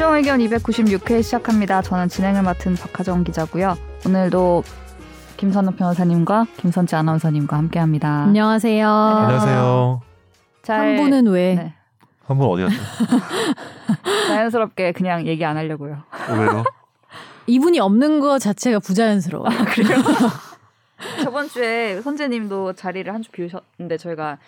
[0.00, 1.82] 최종 의견 296회 시작합니다.
[1.82, 3.76] 저는 진행을 맡은 박하정 기자고요.
[4.06, 4.64] 오늘도
[5.36, 8.22] 김선욱 변호사님과 김선지 아나운서님과 함께합니다.
[8.22, 8.88] 안녕하세요.
[8.88, 10.00] 안녕하세요.
[10.62, 11.54] 잘- 한 분은 왜?
[11.54, 11.74] 네,
[12.24, 12.76] 한분 어디 갔죠?
[14.28, 15.98] 자연스럽게 그냥 얘기 안 하려고요.
[16.30, 16.64] 왜요?
[17.46, 19.46] 이분이 없는 거 자체가 부자연스러워.
[19.46, 19.98] 아, 그래요?
[21.22, 24.38] 저번 주에 선재님도 자리를 한 주 비우셨는데 저희가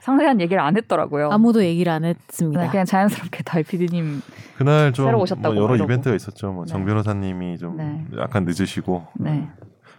[0.00, 1.30] 상세한 얘기를 안 했더라고요.
[1.30, 2.62] 아무도 얘기를 안 했습니다.
[2.62, 4.22] 네, 그냥 자연스럽게 달 PD님
[4.56, 5.84] 그날 좀 새로 오셨다고 뭐 여러 그러고.
[5.84, 6.52] 이벤트가 있었죠.
[6.52, 6.86] 뭐정 네.
[6.86, 8.04] 변호사님이 좀 네.
[8.18, 9.48] 약간 늦으시고 네.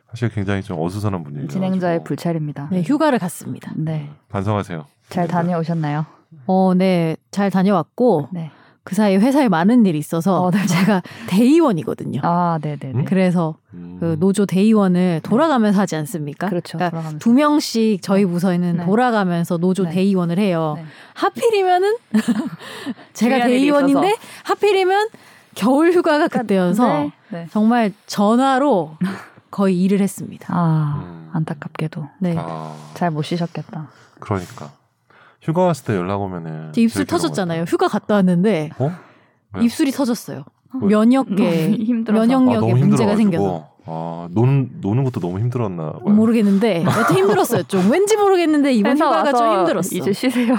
[0.09, 1.47] 사실 굉장히 좀 어수선한 분이에요.
[1.47, 2.69] 진행자의 불찰입니다.
[2.71, 3.71] 네, 휴가를 갔습니다.
[3.75, 4.09] 네.
[4.29, 4.85] 반성하세요.
[5.09, 6.05] 잘 다녀오셨나요?
[6.47, 8.51] 어, 네, 잘 다녀왔고 네.
[8.83, 10.65] 그 사이에 회사에 많은 일이 있어서 어, 네.
[10.65, 12.21] 제가 대의원이거든요.
[12.23, 13.03] 아, 네, 네, 네.
[13.03, 13.97] 그래서 음.
[13.99, 16.49] 그 노조 대의원을 돌아가면서 하지 않습니까?
[16.49, 16.77] 그렇죠.
[16.77, 17.19] 그러니까 돌아가면서.
[17.19, 18.85] 두 명씩 저희 부서에는 네.
[18.85, 19.91] 돌아가면서 노조 네.
[19.91, 20.73] 대의원을 해요.
[20.77, 20.85] 네.
[21.13, 21.97] 하필이면은
[23.13, 24.15] 제가 대의원인데.
[24.43, 25.09] 하필이면
[25.55, 27.11] 겨울 휴가가 그때여서 네.
[27.29, 27.47] 네.
[27.51, 28.97] 정말 전화로
[29.51, 30.47] 거의 일을 했습니다.
[30.49, 31.29] 아, 음.
[31.33, 32.35] 안타깝게도 네.
[32.37, 33.89] 아, 잘못 쉬셨겠다.
[34.19, 34.71] 그러니까
[35.41, 37.61] 휴가 갔을 때 연락 오면은 제 입술 터졌잖아요.
[37.61, 38.71] 것 휴가 갔다 왔는데.
[38.77, 38.91] 어?
[39.61, 40.43] 입술이 터졌어요.
[40.81, 40.87] 왜?
[40.89, 41.33] 면역계
[41.71, 42.21] 너무 힘들어서.
[42.21, 43.15] 아, 면역력에 너무 문제가.
[43.15, 46.13] 생겨서 아, 노는 노는 것도 너무 힘들었나 봐요.
[46.13, 47.63] 모르겠는데 여튼 힘들었어요.
[47.63, 49.95] 좀 왠지 모르겠는데 이번 휴가가 좀 힘들었어.
[49.95, 50.55] 이제 쉬세요.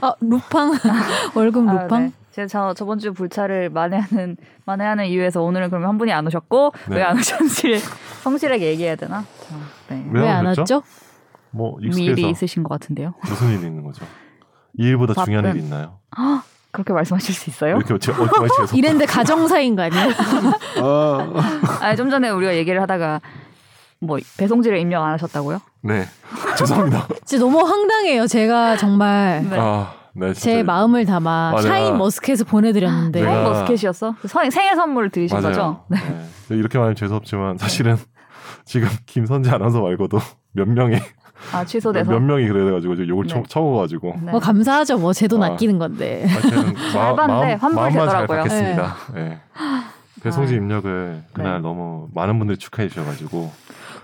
[0.00, 0.72] 아 루팡
[1.34, 2.12] 월급 아, 루팡 네.
[2.32, 6.96] 제가 저, 저번 주 불차를 만회하는 만회하는 이유에서 오늘은 그러면 한 분이 안 오셨고 네.
[6.96, 7.78] 왜안 오셨는지
[8.22, 9.22] 성실하게 얘기해야 되나?
[9.48, 9.56] 자,
[9.88, 10.04] 네.
[10.12, 10.46] 왜왜 안?
[10.46, 10.82] 왔죠?
[11.54, 13.14] 뭐 이미 일이 익숙해서 있으신 것 같은데요.
[13.24, 14.04] 무슨 일이 있는 거죠?
[14.78, 15.32] 이 일보다 바쁜.
[15.34, 15.98] 중요한 일이 있나요?
[16.72, 17.76] 그렇게 말씀하실 수 있어요?
[17.76, 18.76] 이렇게 제, 어, 어, 죄송.
[18.78, 20.10] 이랬는데 가정사인 거 아니에요?
[20.82, 21.32] 아,
[21.80, 23.20] 아니 좀 전에 우리가 얘기를 하다가
[24.00, 25.60] 뭐 배송지를 입력 안 하셨다고요?
[25.82, 26.04] 네
[26.58, 27.06] 죄송합니다.
[27.24, 28.26] 진짜 너무 황당해요.
[28.26, 29.56] 제가 정말 네.
[29.58, 30.64] 아, 네, 제 진짜.
[30.64, 34.14] 마음을 담아 아, 샤인 내가- 머스켓을 보내드렸는데 내가- 샤인 머스켓이었어?
[34.26, 35.48] 서- 생일 선물 드리신 맞아요.
[35.54, 35.84] 거죠?
[35.88, 35.98] 네.
[36.48, 36.56] 네.
[36.56, 37.96] 이렇게 말하면 죄송하지만 사실은
[38.64, 40.18] 지금 김선재 아나운서 말고도
[40.52, 40.96] 몇 명이
[41.52, 42.10] 아 취소돼서.
[42.10, 43.34] 몇 명이 그래가지고 지금 욕을 네.
[43.34, 44.30] 쳐, 쳐먹어가지고 네.
[44.30, 44.98] 뭐 감사하죠.
[44.98, 45.46] 뭐 제 돈 아.
[45.46, 46.24] 아끼는 건데.
[46.92, 48.26] 환불이 마음만 잘 되더라고요.
[48.26, 48.96] 받겠습니다.
[49.14, 49.40] 네.
[50.22, 50.56] 배송지 아.
[50.56, 51.60] 입력을 그날 네.
[51.60, 53.52] 너무 많은 분들이 축하해 주셔가지고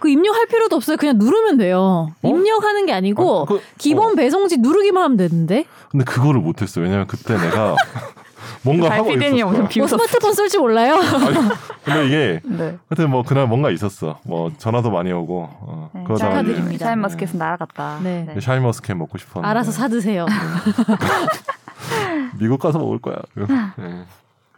[0.00, 0.96] 그 입력할 필요도 없어요.
[0.96, 2.08] 그냥 누르면 돼요.
[2.22, 2.28] 어?
[2.28, 6.80] 입력하는 게 아니고 아, 그- 기본 어, 배송지 누르기만 하면 되는데 근데 그거를 못했어.
[6.80, 7.74] 왜냐면 그때 내가
[8.62, 9.46] 뭔가를 하고 있었어.
[9.46, 9.88] 엄청 뭐.
[9.88, 10.94] 스마트폰 쓸 줄 몰라요?
[10.96, 11.48] 아니,
[11.84, 12.78] 근데 이게 네.
[12.88, 14.20] 하여튼 뭐 그날 뭔가 있었어.
[14.24, 16.04] 뭐 전화도 많이 오고 어, 네.
[16.04, 16.86] 축하드립니다.
[16.86, 18.00] 샤인 머스켓은 날아갔다.
[18.02, 18.34] 네.
[18.40, 20.26] 샤인머스켓 먹고 싶었는데 알아서 사 드세요.
[22.38, 23.16] 미국 가서 먹을 거야.
[23.34, 24.04] 네.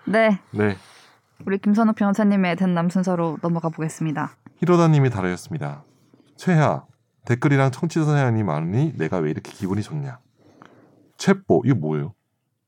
[0.04, 0.38] 네.
[0.50, 0.76] 네.
[1.46, 4.36] 우리 김선욱 변호사님의 된남 순서로 넘어가 보겠습니다.
[4.58, 5.82] 히로다님이 달아주셨습니다.
[6.36, 6.84] 최하
[7.24, 10.18] 댓글이랑 청취자 사연이 많으니 내가 왜 이렇게 기분이 좋냐.
[11.16, 12.14] 최포 이거 뭐예요?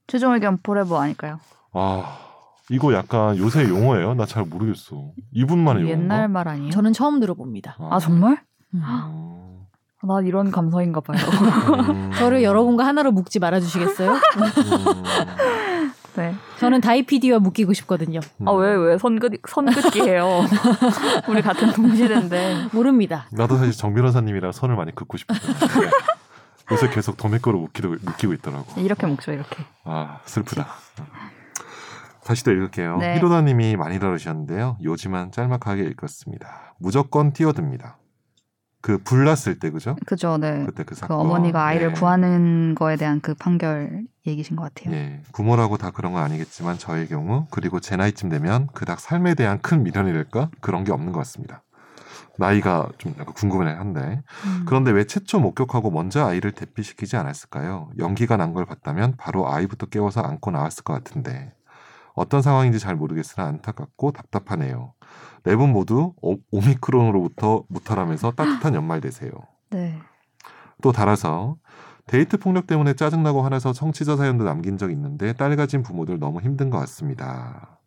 [0.06, 1.38] 최종 의견 forever 아닐까요?
[1.72, 2.18] 아
[2.70, 4.14] 이거 약간 요새 용어예요?
[4.14, 5.10] 나 잘 모르겠어.
[5.32, 6.02] 이분만의 용어인가?
[6.14, 6.70] 옛날 말 아니에요?
[6.70, 7.76] 저는 처음 들어봅니다.
[7.90, 8.40] 아 정말?
[8.74, 8.82] 음.
[8.82, 9.60] 음.
[10.06, 11.16] 나 이런 감성인가 봐요.
[11.90, 12.10] 음.
[12.18, 14.12] 저를 여러분과 하나로 묶지 말아주시겠어요?
[14.12, 14.18] 음.
[16.16, 16.32] 네.
[16.60, 18.20] 저는 다이피디와 묶이고 싶거든요.
[18.40, 18.46] 음.
[18.48, 20.42] 아왜 왜 선긋 선긋기 해요?
[21.28, 22.68] 우리 같은 동시대인데.
[22.72, 23.26] 모릅니다.
[23.32, 25.90] 나도 사실 정 변호사님이랑 선을 많이 긋고 싶었는데
[26.72, 28.80] 요새 계속 도매거로 묶이고, 묶이고 있더라고.
[28.80, 29.64] 이렇게 먹죠 이렇게.
[29.84, 30.66] 아 슬프다.
[32.24, 32.96] 다시 또 읽을게요.
[32.98, 33.16] 네.
[33.16, 34.78] 히로다님이 많이 다루셨는데요.
[34.82, 36.74] 요지만 짤막하게 읽었습니다.
[36.78, 37.98] 무조건 뛰어듭니다.
[38.80, 39.96] 그 불났을 때 그죠?
[40.04, 40.64] 그죠, 네.
[40.66, 41.18] 그때 그그 사건.
[41.18, 41.94] 어머니가 아이를 네.
[41.94, 44.94] 구하는 거에 대한 그 판결 얘기신 것 같아요.
[44.94, 49.58] 예, 부모라고 다 그런 건 아니겠지만 저의 경우 그리고 제 나이쯤 되면 그닥 삶에 대한
[49.62, 51.62] 큰 미련이랄까 그런 게 없는 것 같습니다.
[52.38, 54.64] 나이가 좀 약간 궁금해 한데 음.
[54.66, 57.90] 그런데 왜 최초 목격하고 먼저 아이를 대피시키지 않았을까요?
[57.98, 61.52] 연기가 난 걸 봤다면 바로 아이부터 깨워서 안고 나왔을 것 같은데
[62.14, 64.92] 어떤 상황인지 잘 모르겠으나 안타깝고 답답하네요.
[65.44, 69.30] 네 분 모두 오, 오미크론으로부터 무탈하면서 따뜻한 연말 되세요.
[69.70, 69.98] 네.
[70.82, 71.56] 또 달아서
[72.06, 76.70] 데이트 폭력 때문에 짜증나고 화나서 청취자 사연도 남긴 적 있는데 딸 가진 부모들 너무 힘든
[76.70, 77.78] 것 같습니다.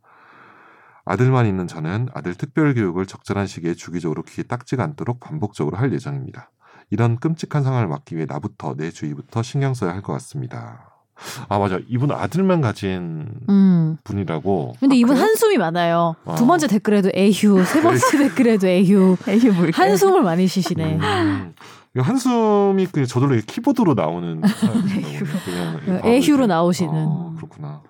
[1.07, 6.51] 아들만 있는 저는 아들 특별 교육을 적절한 시기에 주기적으로 귀에 딱지가 않도록 반복적으로 할 예정입니다.
[6.89, 10.91] 이런 끔찍한 상황을 막기 위해 나부터 내 주위부터 신경 써야 할 것 같습니다.
[11.49, 13.97] 아 맞아 이분 아들만 가진 음.
[14.03, 15.23] 분이라고 근데 아, 이분 그래요?
[15.25, 16.15] 한숨이 많아요.
[16.25, 16.35] 어.
[16.35, 19.17] 두 번째 댓글에도 에휴, 세 번째 댓글에도 에휴.
[19.27, 20.99] 에휴 물 한숨을 많이 쉬시네.
[21.01, 21.53] 음,
[21.97, 24.41] 한숨이 그 저절로 키보드로 나오는
[24.95, 25.23] 에휴.
[25.83, 26.45] 그냥 에휴로.
[26.47, 26.93] 나오시는.
[26.93, 27.81] 아, 그렇구나.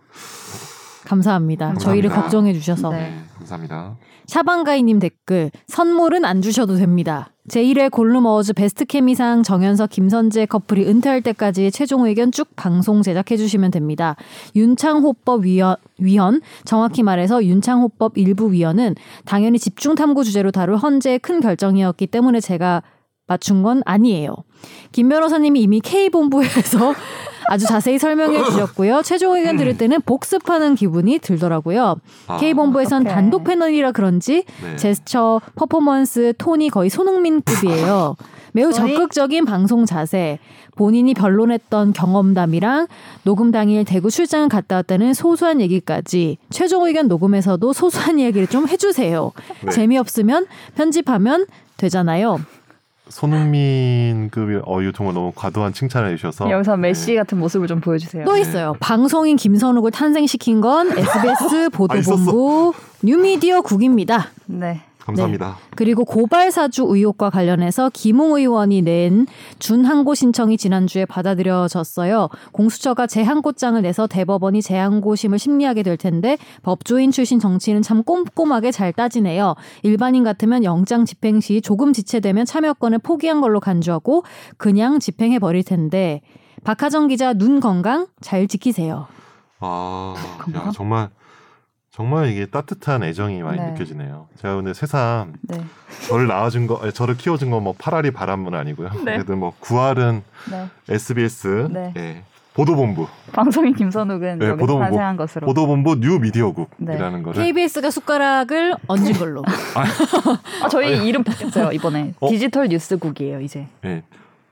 [1.08, 1.68] 감사합니다.
[1.68, 1.80] 감사합니다.
[1.80, 2.90] 저희를 걱정해 주셔서.
[2.90, 2.98] 네.
[2.98, 3.96] 네, 감사합니다.
[4.28, 7.30] 샤방가이님 댓글 선물은 안 주셔도 됩니다.
[7.50, 13.38] 제1회 골룸 어워즈 베스트 케미상 정현석 김선재 커플이 은퇴할 때까지 최종 의견 쭉 방송 제작해
[13.38, 14.18] 주시면 됩니다.
[14.56, 21.40] 윤창호법 위원, 위원 정확히 말해서 윤창호법 일부 위원은 당연히 집중 탐구 주제로 다룰 헌재의 큰
[21.40, 22.84] 결정이었기 때문에 제가
[23.28, 24.36] 맞춘 건 아니에요.
[24.92, 26.94] 김 변호사님이 이미 K본부에서
[27.50, 29.04] 아주 자세히 설명해 주셨고요.
[29.04, 31.96] 최종 의견 들을 때는 복습하는 기분이 들더라고요.
[32.28, 33.14] 아, K본부에선 어떡해.
[33.14, 34.76] 단독 패널이라 그런지 네.
[34.76, 38.16] 제스처, 퍼포먼스, 톤이 거의 손흥민급이에요.
[38.54, 38.74] 매우?
[38.74, 40.40] 적극적인 방송 자세,
[40.76, 42.88] 본인이 변론했던 경험담이랑
[43.24, 49.32] 녹음 당일 대구 출장을 갔다 왔다는 소소한 얘기까지 최종 의견 녹음에서도 소소한 얘기를 좀 해주세요.
[49.64, 49.72] 네.
[49.72, 51.46] 재미없으면 편집하면
[51.78, 52.40] 되잖아요.
[53.10, 57.16] 손흥민급이 어 이거 정말 너무 과도한 칭찬을 해주셔서 여기서 메시 네.
[57.18, 58.26] 같은 모습을 좀 보여주세요.
[58.26, 58.76] 또 있어요.
[58.80, 62.74] 방송인 김선욱을 탄생시킨 건 SBS 보도본부
[63.04, 64.28] 뉴미디어 국입니다.
[64.46, 64.87] 네.
[65.08, 65.58] 감사합니다.
[65.76, 69.26] 그리고 고발 사주 의혹과 관련해서 김웅 의원이 낸
[69.60, 72.28] 준항고 신청이 지난주에 받아들여졌어요.
[72.52, 79.56] 공수처가 재항고장을 내서 대법원이 재항고심을 심리하게 될 텐데 법조인 출신 정치인은 참 꼼꼼하게 잘 따지네요.
[79.84, 84.24] 일반인 같으면 영장 집행 시 조금 지체되면 참여권을 포기한 걸로 간주하고
[84.58, 86.22] 그냥 집행해 버릴 텐데
[86.66, 89.08] 박하정 기자 눈 건강 잘 지키세요.
[89.60, 90.16] 아?
[90.54, 91.10] 야, 정말
[91.98, 93.72] 정말 이게 따뜻한 애정이 많이 네.
[93.72, 94.28] 느껴지네요.
[94.40, 95.64] 제가 근데 새삼 네.
[96.08, 98.90] 저를 낳아준 거, 저를 키워준 거 뭐 파라리 바람은 아니고요.
[99.04, 99.14] 네.
[99.16, 100.22] 그래도 뭐 구할은
[100.52, 100.68] 네.
[100.94, 101.92] SBS 네.
[101.98, 102.24] 예,
[102.54, 104.84] 보도본부, 방송인 김선욱은 네, 보도본부.
[104.84, 105.48] 탄생한 것으로.
[105.48, 109.44] 보도본부 뉴 미디어국이라는 거를 KBS가 숟가락을 얹은 걸로.
[110.62, 112.14] 아, 저희 이름 바뀌었어요 이번에.
[112.20, 112.30] 어?
[112.30, 113.66] 디지털 뉴스국이에요 이제.
[113.86, 114.04] 예,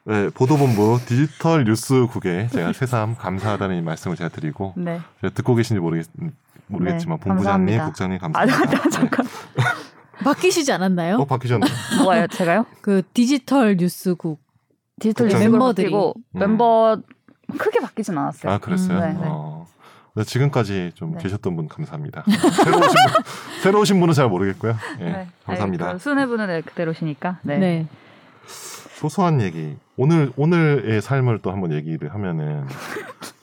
[0.05, 4.99] 네, 보도본부 디지털 뉴스국에 제가 새삼 감사하다는 이 말씀을 제가 드리고 네.
[5.21, 6.07] 제가 듣고 계신지 모르겠,
[6.67, 7.79] 모르겠지만 네, 본부장님.
[7.85, 8.77] 국장님 아, 감사합니다.
[8.85, 9.25] 아, 잠깐.
[10.23, 11.17] 바뀌시지 않았나요?
[11.17, 11.21] 네.
[11.21, 11.71] 어 바뀌셨나요?
[11.97, 12.27] 뭐가요?
[12.27, 12.65] 제가요?
[12.81, 14.39] 그 디지털 뉴스국.
[14.99, 15.27] 디지털.
[15.27, 15.85] 뉴스국으로 멤버들이.
[15.87, 16.39] 바뀌고 음.
[16.39, 16.97] 멤버
[17.57, 18.51] 크게 바뀌진 않았어요.
[18.53, 18.97] 아 그랬어요.
[18.97, 19.19] 음, 네, 네.
[19.25, 19.67] 어.
[20.15, 21.23] 네, 지금까지 좀 네.
[21.23, 22.23] 계셨던 분 감사합니다.
[22.63, 23.23] 새로 오신 분,
[23.61, 24.75] 새로 오신 분은 잘 모르겠고요.
[25.01, 25.27] 예, 네.
[25.45, 25.93] 감사합니다.
[25.93, 27.39] 그 순회분은 네, 그대로시니까.
[27.43, 27.57] 네.
[27.57, 27.87] 네.
[28.47, 29.75] 소소한 얘기.
[29.97, 32.65] 오늘 오늘의 삶을 또 한번 얘기를 하면은.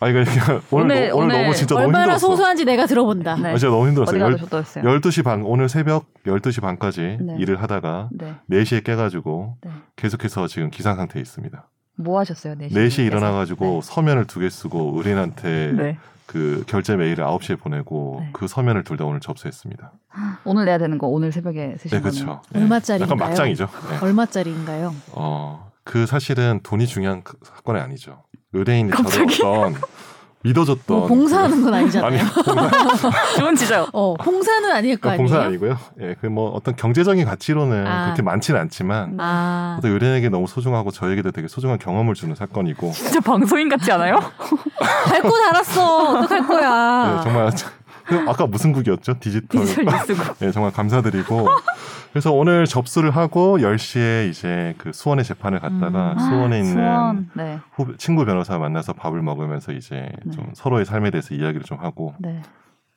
[0.00, 2.26] 아 이거 그냥 오늘 오늘- 너- 오늘, 오늘 너무 진짜 너무 얼마나 힘들었어.
[2.28, 3.36] 소소한지 내가 들어본다.
[3.36, 3.48] 네.
[3.50, 4.18] 아, 진짜 너무 힘들었어요.
[4.18, 4.84] 가도 열, 좋다했어요.
[4.84, 7.36] 12시 반 오늘 새벽 12시 반까지 네.
[7.38, 8.36] 일을 하다가 네.
[8.50, 9.70] 4시에 깨 가지고 네.
[9.96, 11.68] 계속해서 지금 기상 상태에 있습니다.
[11.96, 12.54] 뭐 하셨어요?
[12.54, 12.70] 4시.
[12.72, 15.96] 4시에 일어나 가지고 서면을 두 개 쓰고 의뢰인한테.
[16.26, 18.28] 그 결제 메일을 9시에 보내고 네.
[18.34, 19.92] 그 서면을 둘 다 오늘 접수했습니다.
[20.44, 22.22] 오늘 내야 되는 거 오늘 새벽에 쓰신 네, 거네요.
[22.24, 22.42] 그렇죠.
[22.50, 22.60] 네.
[22.60, 23.16] 얼마짜리인가요?
[23.16, 23.64] 약간 막장이죠.
[23.90, 23.98] 네.
[24.02, 24.94] 얼마짜리인가요?
[25.12, 28.24] 어, 그 사실은 돈이 중요한 그 사건이 아니죠.
[28.52, 29.74] 의뢰인이 어떤
[30.42, 32.06] 믿어줬던 뭐 봉사하는 건 아니잖아요.
[32.06, 33.88] 아니 봉사, 좋은 지적.
[33.92, 35.18] 어, 봉사는 아닐 거 아니에요?
[35.28, 35.76] 봉사 아니고요.
[36.00, 38.04] 예, 그 뭐 어떤 경제적인 가치로는 아.
[38.04, 43.18] 그렇게 많지는 않지만 아, 어떤 의뢰인에게 너무 소중하고 저에게도 되게 소중한 경험을 주는 사건이고 진짜
[43.20, 44.14] 방송인 같지 않아요?
[45.10, 46.20] 밟고 달았어.
[46.20, 47.16] 어떡할 거야.
[47.16, 47.50] 네, 정말
[48.08, 49.18] 그 아까 무슨 국이었죠?
[49.20, 49.60] 디지털.
[49.60, 50.38] 디지털 뉴스국.
[50.40, 51.46] 네, 정말 감사드리고
[52.12, 56.18] 그래서 오늘 접수를 하고 10시에 이제 그 수원에 재판을 갔다가 음.
[56.18, 57.30] 수원에 있는 수원.
[57.34, 57.58] 네.
[57.72, 60.30] 후배- 친구 변호사 만나서 밥을 먹으면서 이제 네.
[60.32, 62.40] 좀 서로의 삶에 대해서 이야기를 좀 하고 네.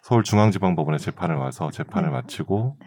[0.03, 2.15] 서울중앙지방법원에 재판을 와서 재판을 네.
[2.15, 2.77] 마치고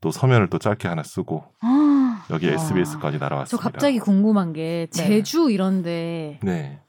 [0.00, 2.54] 또 서면을 또 짧게 하나 쓰고 아, 여기 와.
[2.54, 3.70] SBS까지 저 날아왔습니다.
[3.70, 5.02] 갑자기 궁금한 게 네.
[5.08, 6.80] 제주 이런데 네.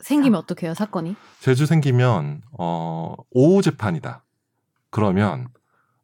[0.00, 1.16] 생기면 어떡해요 사건이?
[1.40, 4.24] 제주 생기면 어 오후 재판이다.
[4.90, 5.48] 그러면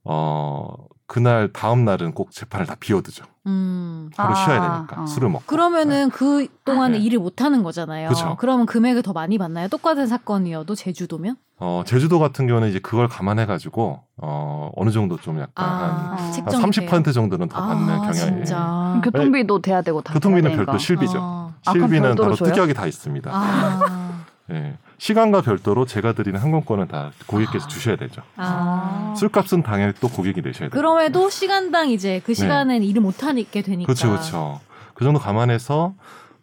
[0.05, 0.75] 어
[1.07, 3.25] 그날 다음 날은 꼭 재판을 다 비워두죠.
[3.47, 4.11] 음.
[4.17, 5.07] 하루 아, 쉬어야 되니까 아.
[5.07, 5.45] 술을 먹고.
[5.47, 7.05] 그러면은 그 동안에 네.
[7.05, 8.09] 일을 못 하는 거잖아요.
[8.09, 8.37] 그쵸.
[8.41, 9.69] 그러면 금액을 더 많이 받나요?
[9.69, 11.37] 똑같은 사건이어도 제주도면?
[11.59, 16.17] 어 제주도 같은 경우는 이제 그걸 감안해 가지고 어 어느 정도 좀 약간 한, 아,
[16.17, 16.91] 한 책정이 한 돼요.
[16.91, 19.01] 30% 정도는 더 받는 아, 경향이 진짜.
[19.03, 20.55] 교통비도 돼야 되고 다 교통비는.
[20.57, 21.46] 별도 실비죠.
[21.67, 22.53] 아, 실비는 따로 줘요?
[22.53, 23.31] 특약이 다 있습니다.
[23.33, 24.25] 아.
[24.53, 24.79] 예.
[24.99, 27.69] 시간과 별도로 제가 드리는 항공권은 다 고객께서 아.
[27.69, 28.23] 주셔야 되죠.
[28.37, 29.15] 아.
[29.17, 30.71] 술값은 당연히 또 고객이 내셔야 돼요.
[30.71, 33.77] 그럼에도 시간당 이제 그 시간엔 일을 못 하게 되니까.
[33.77, 33.85] 네.
[33.85, 34.61] 그렇죠, 그렇죠.
[34.95, 35.95] 그 정도 감안해서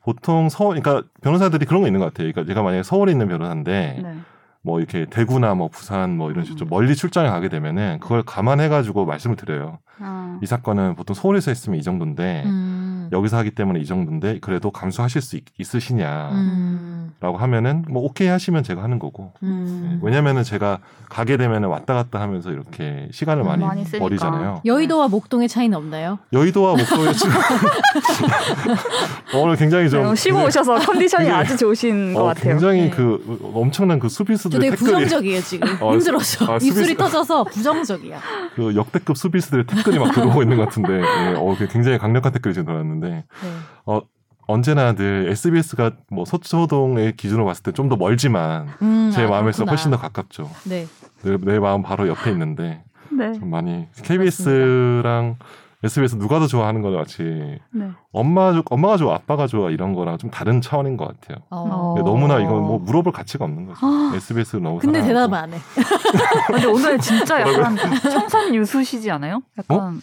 [0.03, 2.31] 보통 서울, 그러니까 변호사들이 그런 거 있는 것 같아요.
[2.31, 4.15] 그러니까 제가 만약에 서울에 있는 변호사인데 네.
[4.61, 6.69] 뭐 이렇게 대구나 뭐 부산 뭐 이런 식으로 좀 음.
[6.69, 9.79] 멀리 출장에 가게 되면은 그걸 감안해 가지고 말씀을 드려요.
[9.99, 10.39] 아.
[10.41, 13.09] 이 사건은 보통 서울에서 했으면 이 정도인데 음.
[13.11, 17.13] 여기서 하기 때문에 이 정도인데 그래도 감수하실 수 있, 있으시냐라고 음.
[17.21, 19.99] 하면은 뭐 오케이 하시면 제가 하는 거고 음.
[20.01, 23.99] 왜냐면은 제가 가게 되면은 왔다 갔다 하면서 이렇게 시간을 많이, 많이 쓰니까.
[23.99, 24.61] 버리잖아요.
[24.65, 26.17] 여의도와 목동의 차이는 없나요?
[26.33, 27.31] 여의도와 목동에 지금
[29.35, 32.53] 오늘 굉장히 좀 네, 쉬고 오셔서 컨디션이 아주 좋으신 것 어, 같아요.
[32.53, 32.89] 굉장히 네.
[32.89, 37.43] 그 엄청난 그 수비수들 저 되게 태클이 부정적이에요 지금 어, 힘들어서 아, 입술이 수비수- 터져서
[37.45, 38.19] 부정적이야.
[38.55, 42.31] 그 역대급 수비수들의 태클 이 막 들어오고 있는 것 같은데 예, 어, 그 굉장히 강력한
[42.31, 43.99] 태클이 지금 들어왔는데 네.
[44.45, 49.59] 언제나 늘 SBS가 뭐 서초동의 기준으로 봤을 때 좀 더 멀지만 음, 제 아, 마음에서
[49.59, 49.71] 그렇구나.
[49.71, 50.49] 훨씬 더 가깝죠.
[50.65, 50.85] 네.
[51.23, 53.31] 내, 내 마음 바로 옆에 있는데 네.
[53.33, 55.37] 좀 많이 KBS랑
[55.83, 57.23] SBS 누가 더 좋아하는 거는 마치
[57.71, 57.89] 네.
[58.13, 61.43] 엄마 조- 엄마가 좋아 아빠가 좋아 이런 거랑 좀 다른 차원인 것 같아요.
[61.49, 61.93] 어.
[61.95, 63.79] 근데 너무나 이건 뭐 물어볼 가치가 없는 거죠.
[63.85, 64.13] 아.
[64.15, 65.31] SBS 너무 근데 사랑하고.
[65.31, 65.57] 대답을 안 해.
[66.47, 67.75] 근데 오늘 진짜 약간
[68.11, 69.41] 청산 유수시지 않아요?
[69.57, 69.99] 약간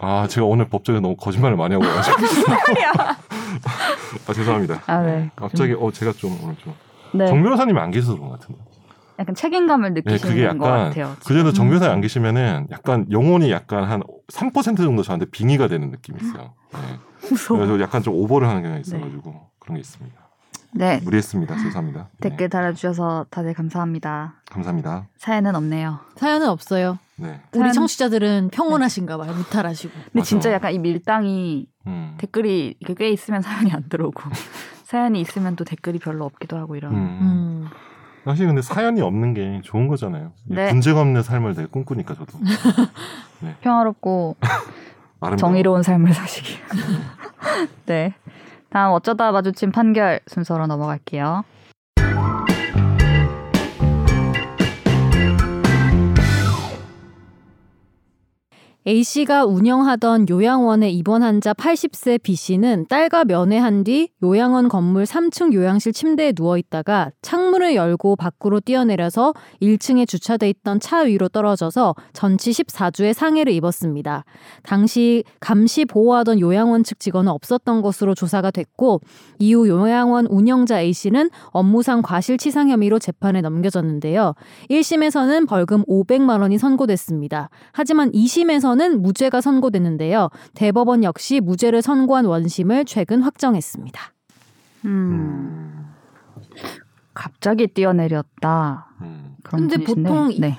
[0.00, 2.16] 아 제가 오늘 법정에 너무 거짓말을 많이 하고 와가지고
[4.26, 4.82] 아 죄송합니다.
[4.86, 5.30] 아, 네.
[5.36, 6.74] 갑자기 어 제가 좀 오늘 좀
[7.12, 7.26] 네.
[7.26, 8.60] 정 변호사님이 안 계셔서 그런 것 같은데.
[9.20, 11.14] 약간 책임감을 네, 느끼시는 그게 것 약간 같아요.
[11.24, 11.70] 그전에 정 음.
[11.70, 16.54] 변호사 안 계시면은 약간 영혼이 약간 한 3% 정도 저한테 빙의가 되는 느낌이 있어요.
[16.72, 16.78] 네.
[17.28, 17.60] 무서워.
[17.60, 20.18] 그래서 약간 좀 오버를 하는 경향이 있어가지고 그런 게 있습니다.
[20.72, 21.00] 네.
[21.04, 21.54] 무리했습니다.
[21.56, 22.08] 죄송합니다.
[22.18, 24.34] 네, 댓글 달아주셔서 다들 감사합니다.
[24.50, 25.06] 감사합니다.
[25.18, 25.98] 사연은 없네요.
[26.16, 26.98] 사연은 없어요.
[27.16, 27.40] 네.
[27.52, 29.32] 우리 사연- 청취자들은 평온하신가 봐요.
[29.34, 29.92] 무탈하시고.
[29.92, 30.24] 근데 맞아.
[30.26, 32.14] 진짜 약간 이 밀당이 음.
[32.18, 34.22] 댓글이 꽤 있으면 사연이 안 들어오고
[34.84, 36.92] 사연이 있으면 또 댓글이 별로 없기도 하고 이런.
[36.94, 36.98] 음.
[37.20, 37.68] 음.
[38.24, 40.32] 사실 근데 사연이 없는 게 좋은 거잖아요.
[40.44, 40.70] 네.
[40.72, 42.38] 문제가 없는 삶을 되게 꿈꾸니까 저도
[43.62, 44.36] 평화롭고
[45.20, 45.36] 아름다워.
[45.36, 46.56] 정의로운 삶을 사시길.
[47.86, 48.14] 네.
[48.70, 51.44] 다음 어쩌다 마주친 판결 순서로 넘어갈게요.
[58.86, 66.32] A씨가 운영하던 요양원에 입원한 자 80세 B씨는 딸과 면회한 뒤 요양원 건물 3층 요양실 침대에
[66.32, 73.52] 누워 있다가 창문을 열고 밖으로 뛰어내려서 1층에 주차돼 있던 차 위로 떨어져서 전치 14주의 상해를
[73.52, 74.24] 입었습니다.
[74.62, 79.02] 당시 감시 보호하던 요양원 측 직원은 없었던 것으로 조사가 됐고
[79.38, 84.34] 이후 요양원 운영자 A씨는 업무상 과실치상 혐의로 재판에 넘겨졌는데요.
[84.70, 87.50] 1심에서는 벌금 500만 원이 선고됐습니다.
[87.72, 90.28] 하지만 2심에서 는 무죄가 선고됐는데요.
[90.54, 94.00] 대법원 역시 무죄를 선고한 원심을 최근 확정했습니다.
[94.84, 94.90] 음.
[94.90, 95.86] 음.
[97.14, 98.86] 갑자기 뛰어내렸다.
[99.02, 99.36] 음.
[99.42, 100.08] 그런 근데 분이신데.
[100.10, 100.58] 보통 이- 네.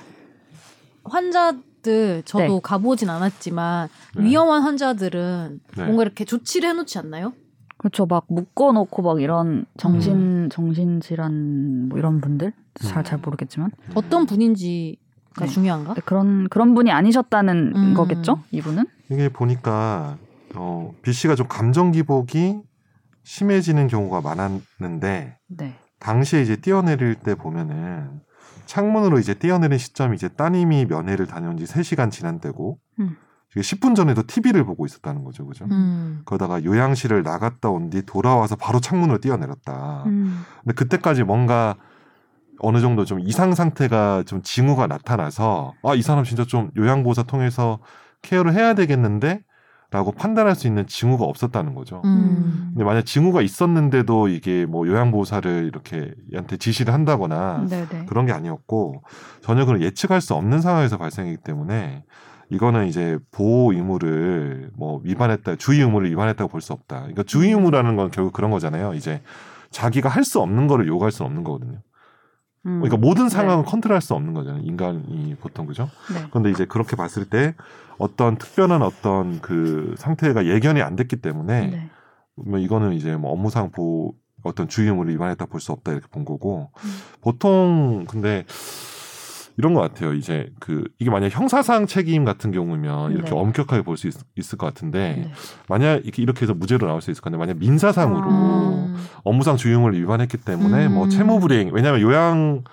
[1.04, 2.60] 환자들 저도 네.
[2.62, 4.24] 가보진 않았지만 네.
[4.24, 5.84] 위험한 환자들은 네.
[5.84, 7.32] 뭔가 이렇게 조치를 해놓지 않나요?
[7.78, 8.06] 그렇죠.
[8.06, 13.22] 막 묶어놓고 막 이런 정신 정신 질환 뭐 이런 분들 잘잘 음.
[13.24, 15.01] 모르겠지만 어떤 분인지가
[15.40, 15.46] 네.
[15.46, 15.94] 중요한가?
[16.04, 17.94] 그런 그런 분이 아니셨다는 음.
[17.94, 18.42] 거겠죠.
[18.50, 18.86] 이분은.
[19.10, 20.16] 이게 보니까
[20.54, 22.60] 어, B 씨가 좀 감정 기복이
[23.24, 25.74] 심해지는 경우가 많았는데 네.
[25.98, 28.20] 당시에 이제 뛰어내릴 때 보면은
[28.66, 33.16] 창문으로 이제 뛰어내린 시점이 이제 따님이 면회를 다녀온 지 3시간 지난 때고 음.
[33.52, 35.46] 이게 10분 전에도 TV를 보고 있었다는 거죠.
[35.46, 35.66] 그죠?
[35.70, 36.22] 음.
[36.24, 40.04] 그러다가 요양실을 나갔다 온 뒤 돌아와서 바로 창문으로 뛰어내렸다.
[40.06, 40.42] 음.
[40.64, 41.76] 근데 그때까지 뭔가
[42.62, 47.80] 어느 정도 좀 이상 상태가 좀 징후가 나타나서 아, 이 사람 진짜 좀 요양보호사 통해서
[48.22, 49.40] 케어를 해야 되겠는데
[49.90, 52.00] 라고 판단할 수 있는 징후가 없었다는 거죠.
[52.06, 52.70] 음.
[52.72, 58.06] 근데 만약 징후가 있었는데도 이게 뭐 요양보호사를 이렇게 얘한테 지시를 한다거나 네네.
[58.06, 59.02] 그런 게 아니었고
[59.42, 62.04] 전혀 그런 예측할 수 없는 상황에서 발생했기 때문에
[62.48, 66.98] 이거는 이제 보호 의무를 뭐 위반했다 주의 의무를 위반했다고 볼 수 없다.
[67.00, 68.94] 그러니까 주의 의무라는 건 결국 그런 거잖아요.
[68.94, 69.20] 이제
[69.70, 71.80] 자기가 할 수 없는 거를 요구할 수는 없는 거거든요.
[72.66, 72.80] 음.
[72.80, 73.30] 그러니까 모든 네.
[73.30, 74.62] 상황은 컨트롤할 수 없는 거잖아요.
[74.64, 75.90] 인간이 보통 그죠?
[76.12, 76.26] 네.
[76.30, 77.54] 그런데 이제 그렇게 봤을 때
[77.98, 81.90] 어떤 특별한 어떤 그 상태가 예견이 안 됐기 때문에 네.
[82.36, 84.14] 뭐 이거는 이제 뭐 업무상 보호
[84.44, 86.90] 어떤 주의 의무를 위반했다 볼 수 없다 이렇게 본 거고 음.
[87.20, 88.44] 보통 근데
[89.58, 90.14] 이런 것 같아요.
[90.14, 93.36] 이제 그 이게 만약 형사상 책임 같은 경우면 이렇게 네.
[93.36, 95.32] 엄격하게 볼 수 있을 것 같은데 네.
[95.68, 98.84] 만약 이렇게 이렇게 해서 무죄로 나올 수 있을 건데 만약 민사상으로 아.
[98.88, 98.96] 음.
[99.24, 101.10] 업무상 주의 의무를 위반했기 때문에 뭐 음.
[101.10, 102.64] 채무불이행 왜냐하면 요양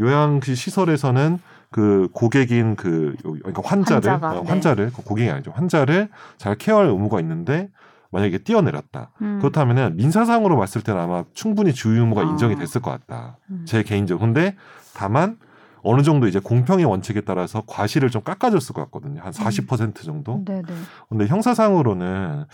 [0.00, 1.38] 요양 그 시설에서는
[1.70, 4.48] 그 고객인 그 요- 그러니까 환자를 환자가, 어, 네.
[4.48, 7.68] 환자를 그 고객이 아니죠 환자를 잘 케어할 의무가 있는데
[8.12, 9.38] 만약에 뛰어내렸다 음.
[9.40, 12.24] 그렇다면은 민사상으로 봤을 때는 아마 충분히 주의 의무가 아.
[12.24, 13.64] 인정이 됐을 것 같다 음.
[13.66, 14.54] 제 개인적 근데
[14.94, 15.36] 다만
[15.82, 20.62] 어느 정도 이제 공평의 원칙에 따라서 과실을 좀 깎아줬을 것 같거든요 한 40% 정도 네
[20.66, 20.74] 네.
[21.08, 22.44] 근데 형사상으로는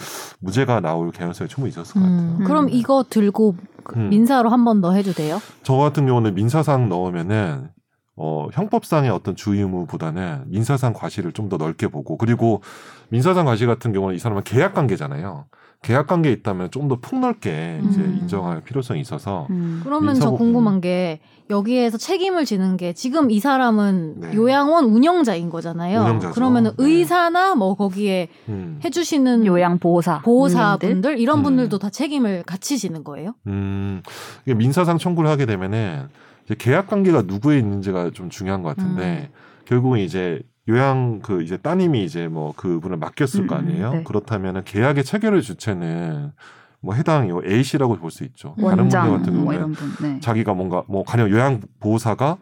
[0.40, 2.44] 무죄가 나올 개연성이 충분히 있었을 것 같아요 음.
[2.44, 4.08] 그럼 이거 들고 그 음.
[4.10, 5.40] 민사로 한 번 더 해도 돼요?
[5.62, 7.68] 저 같은 경우는 민사상 넣으면은
[8.16, 12.62] 어, 형법상의 어떤 주의 의무보다는 민사상 과실을 좀 더 넓게 보고 그리고
[13.10, 15.46] 민사상 과실 같은 경우는 이 사람은 계약 관계잖아요.
[15.84, 18.18] 계약 관계에 있다면 좀더 폭넓게 이제 음.
[18.22, 19.80] 인정할 필요성이 있어서 음.
[19.84, 24.34] 그러면 저 민사법- 궁금한 게 여기에서 책임을 지는 게 지금 이 사람은 네.
[24.34, 26.00] 요양원 운영자인 거잖아요.
[26.00, 26.32] 운영자죠.
[26.32, 26.84] 그러면은 네.
[26.84, 31.42] 의사나 뭐 거기에 음, 해주시는 요양 보호사 보호사분들 이런 음.
[31.42, 33.34] 분들도 다 책임을 같이 지는 거예요?
[33.46, 34.00] 음,
[34.46, 36.06] 이게 민사상 청구를 하게 되면은
[36.46, 39.38] 이제 계약 관계가 누구에 있는지가 좀 중요한 것 같은데 음.
[39.66, 43.92] 결국은 이제 요양 그 이제 따님이 이제 뭐 그분을 맡겼을 거 음, 음, 아니에요.
[43.94, 44.04] 네.
[44.04, 46.32] 그렇다면은 계약의 체결의 주체는
[46.80, 48.54] 뭐 해당 요 A 씨라고 볼 수 있죠.
[48.58, 49.90] 다른 분들 원장 같은 뭐 경우는 분.
[50.00, 50.20] 네.
[50.20, 52.38] 자기가 뭔가 뭐 가령 요양 보호사가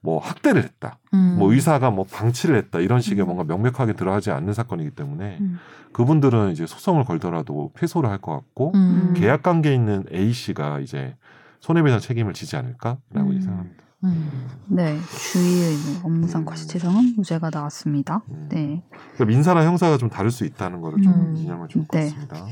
[0.00, 1.36] 뭐 학대를 했다, 음.
[1.38, 3.26] 뭐 의사가 뭐 방치를 했다 이런 식의 음.
[3.26, 5.58] 뭔가 명백하게 들어가지 않는 사건이기 때문에 음.
[5.92, 9.14] 그분들은 이제 소송을 걸더라도 패소를 할 것 같고 음.
[9.16, 11.16] 계약 관계에 있는 A 씨가 이제
[11.60, 13.34] 손해배상 책임을 지지 않을까라고 음.
[13.36, 13.83] 예상합니다.
[14.04, 14.48] 음.
[14.66, 14.98] 네,
[15.32, 16.44] 주의 의무 업무상 음.
[16.46, 18.22] 과실치상은 무죄가 나왔습니다.
[18.30, 18.48] 음.
[18.50, 18.82] 네.
[18.90, 21.36] 그러니까 민사나 형사가 좀 다를 수 있다는 거를 좀 음.
[21.36, 22.04] 인정을 좋을 것 네.
[22.10, 22.46] 같습니다.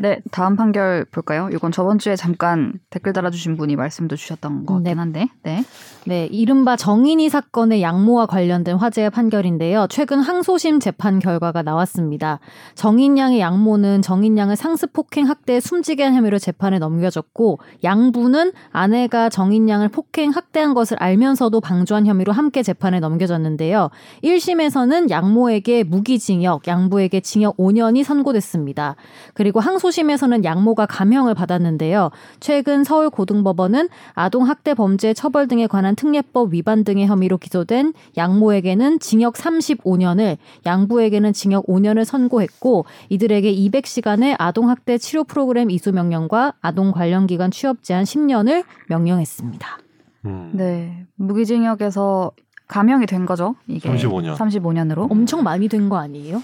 [0.00, 1.50] 네, 다음 판결 볼까요?
[1.52, 4.98] 이건 저번 주에 잠깐 댓글 달아주신 분이 말씀도 주셨던 것 같긴 네.
[4.98, 5.62] 한데, 네.
[6.06, 9.88] 네, 이른바 정인이 사건의 양모와 관련된 화제의 판결인데요.
[9.90, 12.40] 최근 항소심 재판 결과가 나왔습니다.
[12.74, 19.28] 정인 양의 양모는 정인 양을 상습 폭행 학대 숨지게 한 혐의로 재판에 넘겨졌고 양부는 아내가
[19.28, 23.90] 정인 양을 폭행 학대한 것을 알면서도 방조한 혐의로 함께 재판에 넘겨졌는데요.
[24.24, 28.96] 1심에서는 양모에게 무기징역, 양부에게 징역 5년이 선고됐습니다.
[29.34, 32.10] 그리고 항소 심에서는 양모가 감형을 받았는데요.
[32.40, 40.36] 최근 서울고등법원은 아동학대 범죄 처벌 등에 관한 특례법 위반 등의 혐의로 기소된 양모에게는 징역 35년을
[40.66, 47.82] 양부에게는 징역 5년을 선고했고 이들에게 200시간의 아동학대 치료 프로그램 이수 명령과 아동 관련 기관 취업
[47.82, 49.78] 제한 10년을 명령했습니다.
[50.26, 50.50] 음.
[50.52, 51.06] 네.
[51.16, 52.32] 무기징역에서
[52.68, 53.88] 감형이 된 거죠, 이게.
[53.90, 54.36] 35년.
[54.36, 55.10] 35년으로.
[55.10, 56.42] 엄청 많이 된 거 아니에요?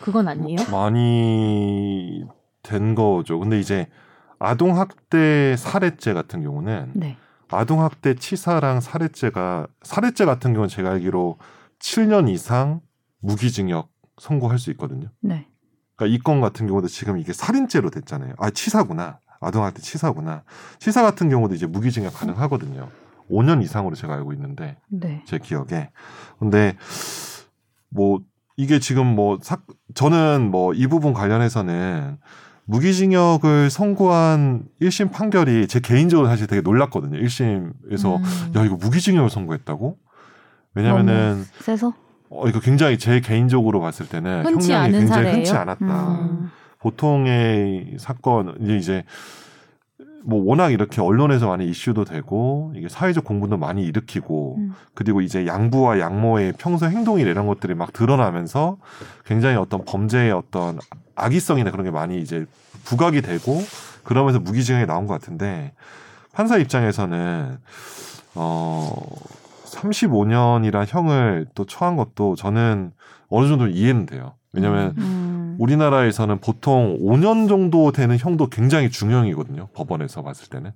[0.00, 0.58] 그건 아니에요?
[0.70, 2.24] 많이
[2.68, 3.38] 된 거죠.
[3.38, 3.88] 근데 이제
[4.38, 7.16] 아동학대 살해죄 같은 경우는 네.
[7.50, 11.38] 아동학대 치사랑 살해죄가 살해죄 같은 경우는 제가 알기로
[11.80, 12.80] 7년 이상
[13.20, 13.88] 무기징역
[14.20, 15.08] 선고할 수 있거든요.
[15.20, 15.48] 네.
[15.96, 18.34] 그러니까 이 건 같은 경우도 지금 이게 살인죄로 됐잖아요.
[18.38, 19.18] 아 치사구나.
[19.40, 20.42] 아동학대 치사구나.
[20.78, 22.88] 치사 같은 경우도 이제 무기징역 가능하거든요.
[23.30, 25.22] 5년 이상으로 제가 알고 있는데 네.
[25.26, 25.90] 제 기억에.
[26.38, 26.76] 근데
[27.88, 28.20] 뭐
[28.56, 29.58] 이게 지금 뭐 사,
[29.94, 32.18] 저는 뭐 이 부분 관련해서는
[32.68, 37.18] 무기징역을 선고한 1심 판결이 제 개인적으로 사실 되게 놀랐거든요.
[37.18, 38.52] 1심에서 음.
[38.56, 39.96] 야 이거 무기징역을 선고했다고?
[40.74, 41.94] 왜냐면은 세서?
[42.28, 45.36] 어, 이거 굉장히 제 개인적으로 봤을 때는 흔치 형량이 않은 굉장히 사례예요?
[45.36, 46.10] 흔치 않았다.
[46.20, 46.50] 음.
[46.80, 49.04] 보통의 사건 이제 이제
[50.24, 54.74] 뭐 워낙 이렇게 언론에서 많이 이슈도 되고 이게 사회적 공분도 많이 일으키고 음.
[54.94, 58.78] 그리고 이제 양부와 양모의 평소 행동이나 이런 것들이 막 드러나면서
[59.24, 60.78] 굉장히 어떤 범죄의 어떤
[61.14, 62.46] 악의성이나 그런 게 많이 이제
[62.84, 63.60] 부각이 되고
[64.04, 65.72] 그러면서 무기징역이 나온 것 같은데
[66.32, 67.58] 판사 입장에서는
[68.34, 68.92] 어
[69.64, 72.92] 35년이란 형을 또 처한 것도 저는
[73.28, 74.34] 어느 정도 이해는 돼요.
[74.52, 75.17] 왜냐하면 음.
[75.58, 79.68] 우리나라에서는 보통 5년 정도 되는 형도 굉장히 중형이거든요.
[79.74, 80.72] 법원에서 봤을 때는.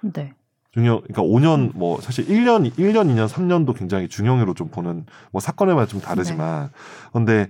[0.00, 0.34] 네.
[0.72, 5.72] 중형, 그러니까 5년, 뭐, 사실 1년, 1년, 2년, 3년도 굉장히 중형으로 좀 보는, 뭐, 사건에
[5.72, 6.70] 마다 좀 다르지만,
[7.12, 7.48] 근데,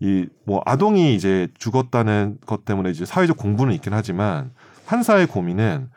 [0.00, 4.52] 이, 뭐, 아동이 이제 죽었다는 것 때문에 이제 사회적 공분은 있긴 하지만,
[4.86, 5.90] 판사의 고민은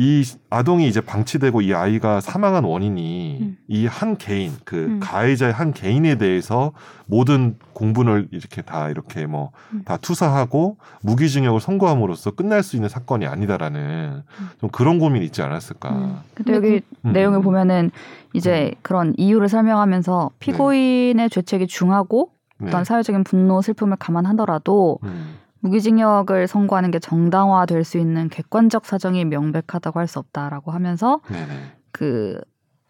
[0.00, 3.56] 이 아동이 이제 방치되고 이 아이가 사망한 원인이 음.
[3.66, 5.00] 이한 개인, 그 음.
[5.00, 6.70] 가해자의 한 개인에 대해서
[7.06, 9.82] 모든 공분을 이렇게 다 이렇게 뭐, 음.
[9.84, 14.22] 다 투사하고 무기징역을 선고함으로써 끝날 수 있는 사건이 아니다라는
[14.60, 15.90] 좀 그런 고민이 있지 않았을까.
[15.90, 16.18] 음.
[16.32, 17.12] 근데 여기 음.
[17.12, 17.90] 내용을 보면은
[18.34, 22.30] 이제 그런 이유를 설명하면서 피고인의 죄책이 중하고
[22.60, 22.68] 네.
[22.68, 25.38] 어떤 사회적인 분노, 슬픔을 감안하더라도 음.
[25.60, 31.46] 무기징역을 선고하는 게 정당화될 수 있는 객관적 사정이 명백하다고 할 수 없다라고 하면서 네네.
[31.92, 32.40] 그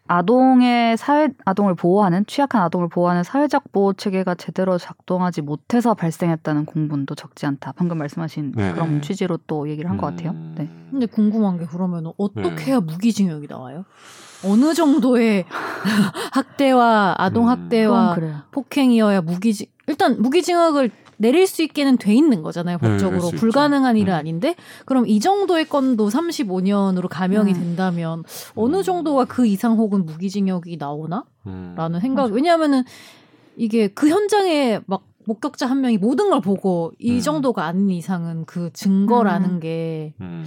[0.07, 7.13] 아동의 사회 아동을 보호하는 취약한 아동을 보호하는 사회적 보호 체계가 제대로 작동하지 못해서 발생했다는 공분도
[7.15, 7.73] 적지 않다.
[7.75, 8.73] 방금 말씀하신 네네.
[8.73, 10.31] 그런 취지로 또 얘기를 한것 같아요.
[10.31, 10.55] 음.
[10.57, 10.67] 네.
[10.89, 12.65] 근데 궁금한 게 그러면 어떻게 네.
[12.67, 13.85] 해야 무기징역이 나와요?
[14.45, 15.45] 어느 정도의
[16.33, 17.49] 학대와 아동 음.
[17.49, 18.37] 학대와 그래요.
[18.51, 23.37] 폭행이어야 무기징 일단 무기징역을 내릴 수 있게는 돼 있는 거잖아요 네, 법적으로 있죠.
[23.37, 24.17] 불가능한 일은 음.
[24.17, 24.55] 아닌데
[24.85, 27.59] 그럼 이 정도의 건도 35년으로 감형이 음.
[27.59, 28.23] 된다면
[28.55, 28.83] 어느 음.
[28.83, 31.25] 정도가 그 이상 혹은 무기징역이 나오나?
[31.45, 31.73] 음.
[31.75, 32.31] 라는 생각.
[32.31, 32.83] 왜냐하면은
[33.57, 37.19] 이게 그 현장에 막 목격자 한 명이 모든 걸 보고 이 음.
[37.19, 40.45] 정도가 아닌 이상은 그 증거라는 게 음.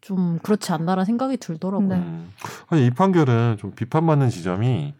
[0.00, 1.88] 좀 그렇지 않나라는 생각이 들더라고요.
[1.88, 1.94] 네.
[1.94, 2.32] 음.
[2.66, 4.94] 아니 이 판결은 좀 비판받는 지점이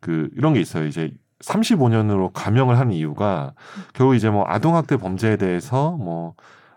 [0.00, 0.86] 그 이런 게 있어요.
[0.86, 1.12] 이제
[1.44, 3.52] 35년으로 감형을 한 이유가
[3.94, 6.34] 결국 이제 뭐 아동학대 범죄에 대해서 뭐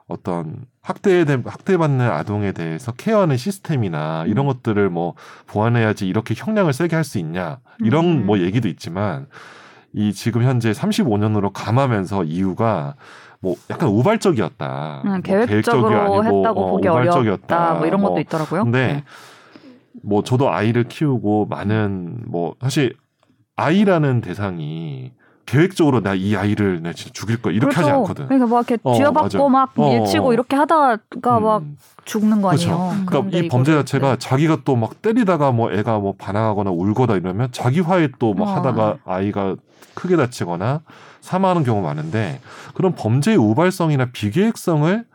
[0.07, 4.47] 어떤 학대에 대, 학대받는 아동에 대해서 케어하는 시스템이나 이런 음.
[4.47, 5.15] 것들을 뭐
[5.47, 8.25] 보완해야지 이렇게 형량을 세게 할 수 있냐 이런 음.
[8.25, 9.27] 뭐 얘기도 있지만
[9.93, 12.95] 이 지금 현재 35년으로 감하면서 이유가
[13.39, 15.01] 뭐 약간 우발적이었다.
[15.05, 17.55] 음, 뭐 계획적으로 계획적이 아니고, 했다고 어, 보기 우발적이었다.
[17.57, 17.73] 어렵다.
[17.75, 18.63] 뭐 이런 것도 뭐 있더라고요.
[18.63, 19.03] 근데 네.
[20.01, 22.95] 뭐 저도 아이를 키우고 많은 뭐 사실
[23.55, 25.11] 아이라는 대상이
[25.45, 27.99] 계획적으로 나 이 아이를 내 진짜 죽일 거야 이렇게 하지 그렇죠.
[28.01, 28.25] 않거든.
[28.27, 29.49] 그러니까 막 이렇게 어, 쥐어박고.
[29.49, 29.89] 막 어.
[29.89, 31.77] 밀치고 이렇게 하다가 막 음.
[32.05, 32.71] 죽는 거 그렇죠.
[32.71, 32.91] 아니에요.
[33.01, 33.05] 음.
[33.05, 34.17] 그러니까 이 범죄 자체가 네.
[34.19, 38.51] 자기가 또 막 때리다가 뭐 애가 뭐 반항하거나 울거나 이러면 자기 화에 또막 어.
[38.55, 39.55] 하다가 아이가
[39.95, 40.81] 크게 다치거나
[41.21, 42.39] 사망하는 경우 많은데
[42.73, 45.05] 그런 범죄의 우발성이나 비계획성을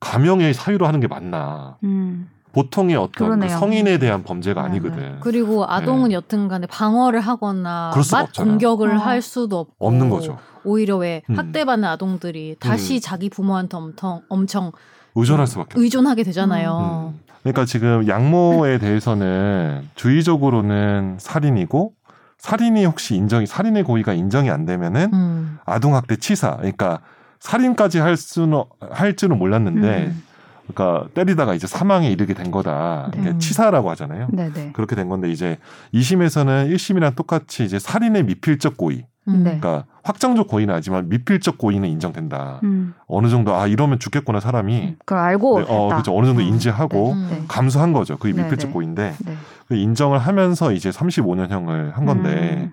[0.00, 1.76] 감형의 사유로 하는 게 맞나?
[1.84, 2.28] 음.
[2.54, 3.48] 보통의 어떤 그.
[3.48, 5.16] 성인에 대한 범죄가 네, 아니거든.
[5.20, 8.32] 그리고 아동은 여튼간에 방어를 하거나 맞.
[8.32, 8.98] 공격을 어.
[8.98, 10.38] 할 수도 없고 없는 거죠.
[10.64, 11.36] 오히려 왜 음.
[11.36, 13.00] 학대받는 아동들이 다시 음.
[13.02, 14.72] 자기 부모한테 엄청 엄청
[15.14, 15.78] 의존할 수밖에.
[15.78, 17.12] 의존하게 되잖아요.
[17.12, 17.20] 음.
[17.42, 21.92] 그러니까 지금 양모에 대해서는 주의적으로는 살인이고
[22.38, 25.58] 살인이 혹시 인정이 살인의 고의가 인정이 안 되면은 음.
[25.66, 26.56] 아동학대 치사.
[26.56, 27.00] 그러니까
[27.40, 30.22] 살인까지 할 수는 할 줄은 몰랐는데 음.
[30.66, 33.10] 그러니까 때리다가 이제 사망에 이르게 된 거다.
[33.14, 33.38] 네.
[33.38, 34.28] 치사라고 하잖아요.
[34.32, 34.72] 네네.
[34.72, 35.58] 그렇게 된 건데 이제
[35.92, 39.06] 2심에서는 1심이랑 똑같이 이제 살인의 미필적 고의.
[39.28, 39.42] 음.
[39.44, 39.58] 네.
[39.58, 42.60] 그러니까 확정적 고의는 아니지만 미필적 고의는 인정된다.
[42.62, 42.94] 음.
[43.06, 44.96] 어느 정도 아 이러면 죽겠구나 사람이.
[45.04, 45.88] 그걸 알고 네, 어.
[45.88, 46.16] 그렇죠.
[46.16, 46.46] 어느 정도 음.
[46.46, 47.28] 인지하고 음.
[47.30, 47.44] 네.
[47.48, 48.16] 감수한 거죠.
[48.18, 48.72] 그게 네, 미필적 네.
[48.72, 49.36] 고의인데 네.
[49.68, 52.72] 그 인정을 하면서 이제 35년형을 한 건데 음.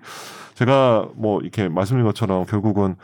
[0.54, 2.96] 제가 뭐 이렇게 말씀드린 것처럼 결국은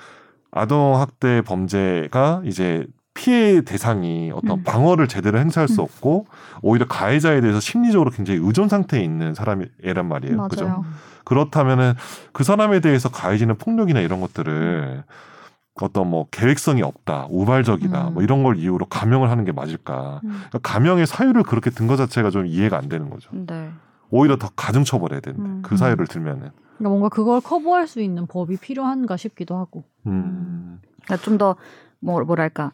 [0.50, 2.86] 아동 학대 범죄가 이제
[3.18, 4.62] 피해 대상이 어떤 음.
[4.62, 5.84] 방어를 제대로 행사할 수 음.
[5.84, 6.26] 없고
[6.62, 10.36] 오히려 가해자에 대해서 심리적으로 굉장히 의존 상태에 있는 사람이란 말이에요.
[10.36, 10.48] 맞아요.
[10.48, 10.84] 그죠?
[11.24, 11.94] 그렇다면은
[12.32, 15.02] 그 사람에 대해서 가해지는 폭력이나 이런 것들을
[15.80, 18.14] 어떤 뭐 계획성이 없다, 우발적이다, 음.
[18.14, 20.20] 뭐 이런 걸 이유로 감형을 하는 게 맞을까?
[20.22, 20.30] 음.
[20.30, 23.30] 그러니까 감형의 사유를 그렇게 든 것 자체가 좀 이해가 안 되는 거죠.
[23.32, 23.70] 네.
[24.10, 25.62] 오히려 더 가중 처벌해야 되는데 음.
[25.62, 26.50] 그 사유를 들면은.
[26.78, 29.82] 그러니까 뭔가 그걸 커버할 수 있는 법이 필요한가 싶기도 하고.
[30.06, 30.80] 음.
[31.04, 31.56] 그러니까 좀 더
[32.00, 32.72] 뭐, 뭐랄까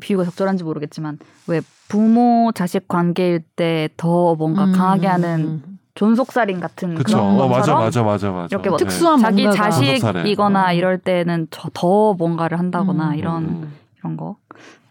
[0.00, 4.72] 비유가 적절한지 모르겠지만 왜 부모 자식 관계일 때 더 뭔가 음.
[4.72, 5.62] 강하게 하는
[5.94, 7.16] 존속살인 같은 그쵸.
[7.18, 8.48] 그런 어, 맞아, 것처럼 맞아, 맞아, 맞아.
[8.50, 8.84] 이렇게 뭐 네.
[8.84, 9.70] 특수한 자기 뭔가가.
[9.70, 10.72] 자식이거나 어.
[10.72, 13.14] 이럴 때는 저, 더 뭔가를 한다거나 음.
[13.16, 13.72] 이런 음.
[13.98, 14.36] 이런 거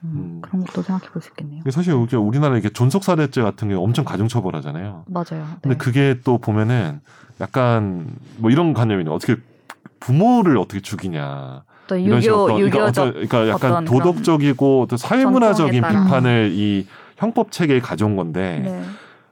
[0.04, 0.40] 음, 음.
[0.42, 1.62] 그런 것도 생각해 볼 수 있겠네요.
[1.72, 5.06] 사실 이게 우리나라 이게 존속살해죄 같은 게 엄청 가중 처벌하잖아요.
[5.08, 5.46] 맞아요.
[5.62, 5.76] 근데 네.
[5.78, 7.02] 그게 또 보면은
[7.42, 8.06] 약간
[8.38, 9.36] 뭐 이런 관념이 어떻게
[10.00, 11.64] 부모를 어떻게 죽이냐
[11.98, 15.82] 식으로 유교 어떤- 그러니까, 유교적 어떤- 그러니까 약간 어떤 도덕적이고 또 사회문화적인.
[15.82, 18.84] 비판을 이 형법 체계에 가져온 건데 네.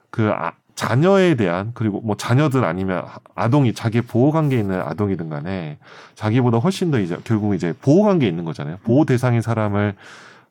[0.09, 3.03] 그 아, 자녀에 대한 그리고 뭐 자녀들 아니면
[3.35, 5.77] 아동이 자기 보호 관계에 있는 아동이든 간에
[6.15, 8.77] 자기보다 훨씬 더 이제 결국 이제 보호 관계에 있는 거잖아요.
[8.83, 9.95] 보호 대상인 사람을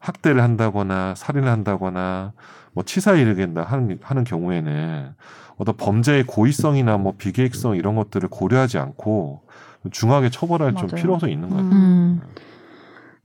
[0.01, 2.33] 학대를 한다거나 살인을 한다거나
[2.73, 5.14] 뭐 치사에 이르겠다 하는 하는 경우에는
[5.59, 9.42] 어떤 범죄의 고의성이나 뭐 비계획성 이런 것들을 고려하지 않고
[9.90, 11.03] 중하게 처벌할 좀 맞아요.
[11.03, 11.72] 필요성이 있는 것 같아요.
[11.72, 12.20] 음.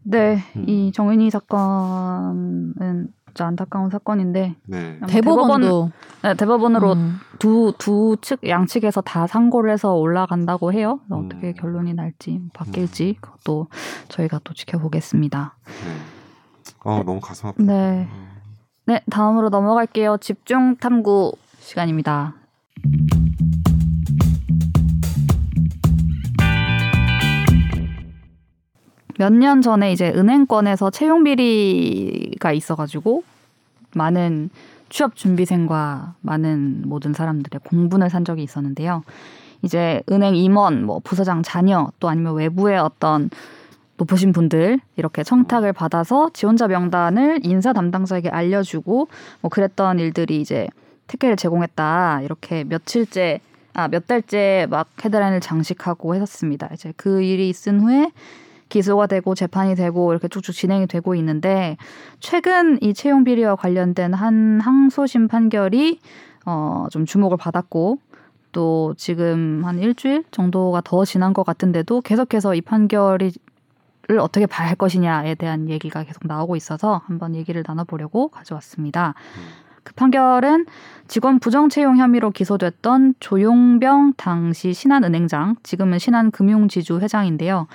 [0.04, 0.66] 네, 음.
[0.68, 5.00] 이 정인이 사건은 진짜 안타까운 사건인데 네.
[5.08, 5.92] 대법원도
[6.24, 7.20] 네, 대법원으로 음.
[7.40, 11.00] 두두측 양측에서 다 상고를 해서 올라간다고 해요.
[11.12, 11.26] 음.
[11.26, 13.68] 어떻게 결론이 날지 바뀔지 그것도
[14.10, 15.56] 저희가 또 지켜보겠습니다.
[15.66, 16.82] 네.
[16.84, 17.64] 어 너무 가슴 아프다.
[17.72, 18.08] 네.
[18.88, 20.18] 네, 다음으로 넘어갈게요.
[20.20, 22.36] 집중 탐구 시간입니다.
[29.22, 33.24] 몇 년 전에 이제 은행권에서 채용 비리가 있어가지고
[33.94, 34.50] 많은
[34.90, 39.04] 취업 준비생과 많은 모든 사람들의 공분을 산 적이 있었는데요.
[39.62, 43.30] 이제 은행 임원, 뭐 부서장 자녀 또 아니면 외부의 어떤
[43.98, 49.08] 높으신 분들 이렇게 청탁을 받아서 지원자 명단을 인사 담당자에게 알려주고
[49.42, 50.68] 뭐 그랬던 일들이 이제
[51.06, 53.40] 특혜를 제공했다 이렇게 며칠째
[53.76, 56.70] 아 몇 달째 막 헤드라인을 장식하고 했었습니다.
[56.74, 58.12] 이제 그 일이 있은 후에
[58.72, 61.78] 기소가 되고 재판이 되고 이렇게 쭉쭉 진행이 되고 있는데
[62.20, 66.00] 최근 이 채용 비리와 관련된 한 항소심 판결이
[66.46, 68.00] 어 좀 주목을 받았고
[68.52, 73.32] 또 지금 한 일주일 정도가 더 지난 것 같은데도 계속해서 이 판결이
[74.08, 79.14] 를 어떻게 봐야 할 것이냐에 대한 얘기가 계속 나오고 있어서 한번 얘기를 나눠보려고 가져왔습니다.
[79.84, 80.66] 그 판결은
[81.08, 87.68] 직원 부정 채용 혐의로 기소됐던 조용병 당시 신한은행장, 지금은 신한금융지주 회장인데요.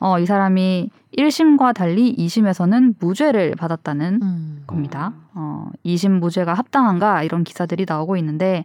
[0.00, 4.62] 어, 이 사람이 1심과 달리 2심에서는 무죄를 받았다는 음.
[4.66, 5.12] 겁니다.
[5.34, 8.64] 어, 2심 무죄가 합당한가 이런 기사들이 나오고 있는데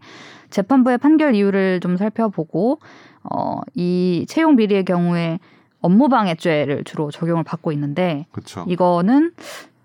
[0.49, 2.79] 재판부의 판결 이유를 좀 살펴보고
[3.23, 5.39] 어, 이 채용 비리의 경우에
[5.81, 8.65] 업무방해죄를 주로 적용을 받고 있는데 그렇죠.
[8.67, 9.33] 이거는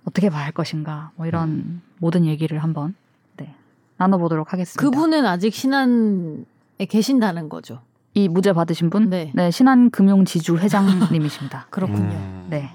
[0.05, 2.95] 어떻게 봐야 할 것인가 뭐 이런 모든 얘기를 한번
[3.37, 3.55] 네,
[3.97, 4.81] 나눠보도록 하겠습니다.
[4.81, 6.45] 그분은 아직 신안에
[6.89, 7.81] 계신다는 거죠.
[8.14, 9.31] 이 무죄 받으신 분, 네.
[9.35, 11.66] 네, 신한금융지주 회장님이십니다.
[11.71, 12.16] 그렇군요.
[12.16, 12.47] 음.
[12.51, 12.71] 네.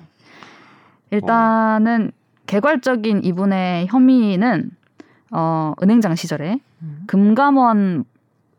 [1.12, 2.12] 일단은
[2.46, 4.72] 개괄적인 이분의 혐의는
[5.32, 7.04] 어, 은행장 시절에 음.
[7.08, 8.06] 금감원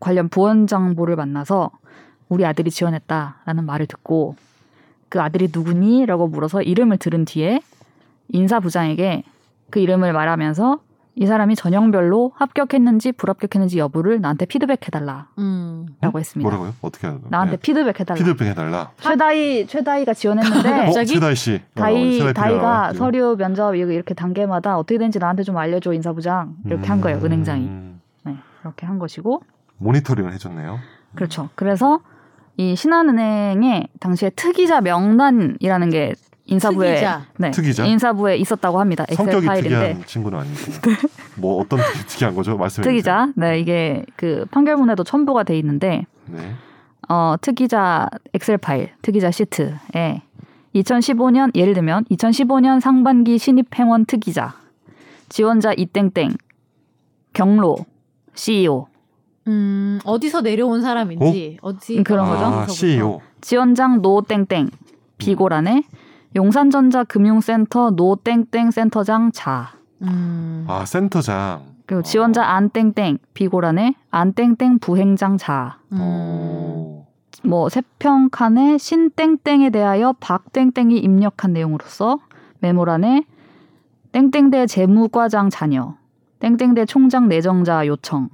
[0.00, 1.70] 관련 부원장보를 만나서
[2.28, 4.37] 우리 아들이 지원했다라는 말을 듣고
[5.08, 7.60] 그 아들이 누구니?라고 물어서 이름을 들은 뒤에
[8.28, 9.22] 인사부장에게
[9.70, 10.80] 그 이름을 말하면서
[11.16, 15.87] 이 사람이 전형별로 합격했는지 불합격했는지 여부를 나한테 피드백해달라라고 음.
[16.03, 16.48] 했습니다.
[16.50, 16.74] 뭐라고요?
[16.83, 17.31] 어떻게 하는 거예요?
[17.31, 17.62] 나한테 네.
[17.62, 18.18] 피드백해달라.
[18.18, 18.90] 피드백 해달라.
[19.00, 21.14] 최다희 최다희가 지원했는데 어, 갑자기?
[21.14, 21.55] 최다희 씨.
[21.55, 26.88] 어, 다희 다희가 서류 면접 이거 이렇게 단계마다 어떻게 되는지 나한테 좀 알려줘 인사부장 이렇게
[26.88, 27.27] 한 거예요 음.
[27.27, 27.70] 은행장이
[28.24, 29.42] 네, 이렇게 한 것이고
[29.79, 30.79] 모니터링을 해줬네요.
[31.14, 31.48] 그렇죠.
[31.55, 32.00] 그래서
[32.57, 36.14] 이 신한은행의 당시에 특이자 명단이라는 게
[36.46, 37.26] 인사부에 특이자.
[37.38, 37.87] 네, 특이자?
[37.87, 39.04] 인사부에 있었다고 합니다.
[39.09, 40.57] 엑셀 성격이 파일인데 특이한 친구는 아니고.
[41.37, 42.57] 뭐 어떤 특이, 특이한 거죠?
[42.57, 42.92] 말씀해 주세요.
[42.92, 46.54] 특이자 네 이게 그 판결문에도 첨부가 돼 있는데 네.
[47.09, 50.22] 어, 특이자 엑셀 파일, 특이자 시트에
[50.74, 54.54] 2015년 예를 들면 2015년 상반기 신입 행원 특이자
[55.28, 56.37] 지원자 이땡땡
[57.33, 57.76] 경로
[58.35, 58.87] CEO
[59.46, 62.44] 음, 어디서 내려온 사람인지 어디 음, 그런 거죠.
[62.44, 62.72] 아, 어디서부터.
[62.72, 63.20] CEO.
[63.40, 64.70] 지원장 노땡땡
[65.18, 65.85] 비고란에
[66.36, 70.64] 용산전자 금융센터 노땡땡 센터장 자 음.
[70.68, 71.62] 아, 센터장.
[71.86, 75.98] 그리고 지원자 안땡땡 비고란에 안땡땡 부행장 자 음.
[76.00, 77.06] 어.
[77.42, 82.18] 뭐 세평 칸에 신땡땡에 대하여 박땡땡이 입력한 내용으로서
[82.60, 83.26] 메모란에
[84.12, 85.96] 땡땡대 재무과장 자녀,
[86.38, 88.28] 땡땡대 총장 내정자 요청,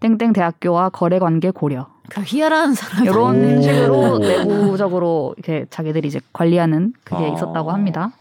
[0.00, 3.04] 땡땡 대학교와 거래 관계 고려 그 희열한 사람.
[3.04, 3.62] 이런 오.
[3.62, 7.28] 식으로 내부적으로 이렇게 자기들이 이제 관리하는 그게 아.
[7.28, 8.12] 있었다고 합니다.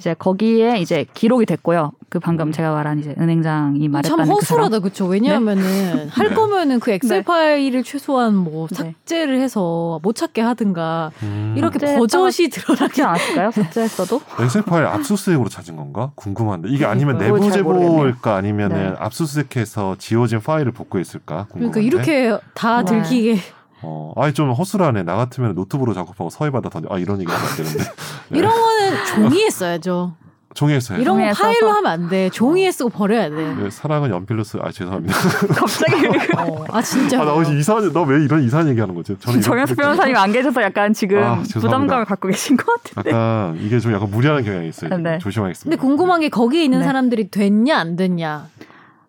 [0.00, 1.92] 이제 거기에 이제 기록이 됐고요.
[2.08, 4.30] 그 방금 제가 말한 이제 은행장이 참 말했다는 그 사람.
[4.64, 6.34] 허술하다 그쵸 왜냐하면은 할 네.
[6.34, 7.22] 거면은 그 엑셀 네.
[7.22, 8.76] 파일을 최소한 뭐 네.
[8.76, 11.54] 삭제를 해서 못 찾게 하든가 음.
[11.56, 13.50] 이렇게 버젓이 드러나게 하지 않았을까요?
[13.62, 14.22] 삭제했어도?
[14.40, 16.12] 엑셀 파일 압수수색으로 찾은 건가?
[16.14, 17.40] 궁금한데 이게 아니면 그러니까요.
[17.42, 18.96] 내부 제보일까 아니면은 네.
[18.98, 21.46] 압수수색해서 지워진 파일을 복구했을까?
[21.50, 21.80] 궁금한데.
[21.80, 23.02] 그러니까 이렇게 다 네.
[23.02, 23.38] 들키게
[23.82, 25.02] 어, 아니 좀 허술하네.
[25.04, 26.88] 나 같으면 노트북으로 작업하고 서해바다 던져.
[26.90, 27.78] 아 이런 얘기 하면 안 되는데.
[27.78, 27.90] 네.
[28.38, 30.14] 이런 거는 종이에 써야죠.
[30.52, 30.98] 종이에 써요.
[30.98, 31.76] 이런 거 파일로 써서.
[31.76, 32.28] 하면 안 돼.
[32.30, 33.54] 종이에 쓰고 버려야 돼.
[33.54, 34.58] 네, 사랑은 연필로 쓰.
[34.60, 35.14] 아 죄송합니다.
[35.54, 37.22] 갑자기 어, 아 진짜.
[37.22, 37.92] 아, 나 혹시 이상한.
[37.92, 39.16] 너왜 이런 이상한 얘기하는 거지?
[39.20, 41.40] 저는 프로젝트- 변호사님 안 계셔서 약간 지금 아.
[41.54, 43.10] 부담감을 갖고 계신 것 같은데.
[43.10, 44.96] 약간 이게 좀 약간 무리하는 경향이 있어요.
[44.98, 45.18] 네.
[45.18, 45.70] 조심하겠습니다.
[45.76, 46.84] 근데 궁금한 게 거기에 있는 네.
[46.84, 48.46] 사람들이 됐냐 안 됐냐.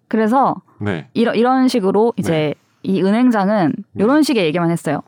[0.07, 1.07] 그래서 네.
[1.15, 2.53] 이런 이런 식으로 이제
[2.83, 3.80] 이 은행장은 네.
[3.95, 5.01] 이런 식의 얘기만 했어요.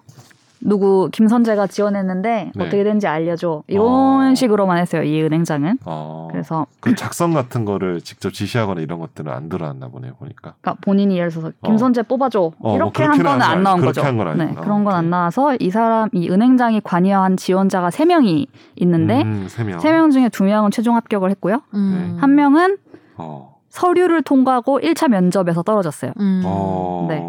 [0.66, 2.64] 누구 김선재가 지원했는데 네.
[2.64, 3.64] 어떻게 된지 알려줘.
[3.68, 4.34] 이런 어.
[4.34, 5.04] 식으로만 했어요.
[5.04, 5.80] 이 은행장은.
[5.84, 6.30] 어.
[6.32, 10.14] 그래서 그 작성 같은 거를 직접 지시하거나 이런 것들은 안 들어왔나 보네요.
[10.14, 10.54] 보니까.
[10.62, 13.64] 그러니까 본인이 예를 들어서 김선재 뽑아줘 어, 뭐 이렇게 한 그렇게는 거는 하지 안 않-
[13.64, 14.36] 나온 그렇게 거죠.
[14.38, 15.10] 네, 그런 건 안.
[15.10, 19.80] 나와서 이 사람 이 은행장이 관여한 지원자가 세 명이 있는데 음, 세 명.
[19.80, 21.62] 세명 중에 두 명은 최종 합격을 했고요.
[21.74, 22.18] 음.
[22.22, 22.78] 한 명은
[23.18, 23.58] 어.
[23.68, 26.14] 서류를 통과하고 1차 면접에서 떨어졌어요.
[26.22, 26.42] 음.
[26.46, 27.06] 어.
[27.10, 27.22] 네.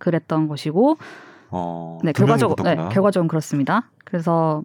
[0.00, 0.98] 그랬던 것이고
[1.50, 1.98] 어.
[2.02, 2.74] 네, 결과적으로 네.
[2.90, 3.88] 결과적으로 그렇습니다.
[4.04, 4.64] 그래서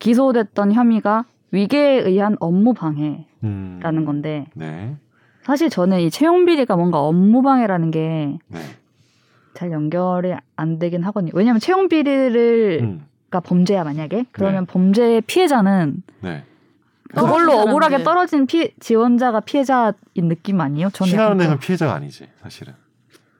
[0.00, 4.04] 기소됐던 혐의가 위계에 의한 업무 방해라는 음.
[4.04, 4.96] 건데 네.
[5.44, 9.70] 사실 저는 이 채용 비리가 뭔가 업무 방해라는 게잘 네.
[9.70, 11.30] 연결이 안 되긴 하거든요.
[11.34, 13.06] 왜냐하면 채용 비리를 음.
[13.30, 16.44] 가 범죄야 만약에 그러면 범죄의 피해자는 네.
[17.12, 18.02] 그걸로 억울하게.
[18.04, 20.90] 떨어진 피, 지원자가 피해자인 느낌 아니에요?
[20.90, 22.74] 저는 신한은행은 그- 피해자가 아니지 사실은.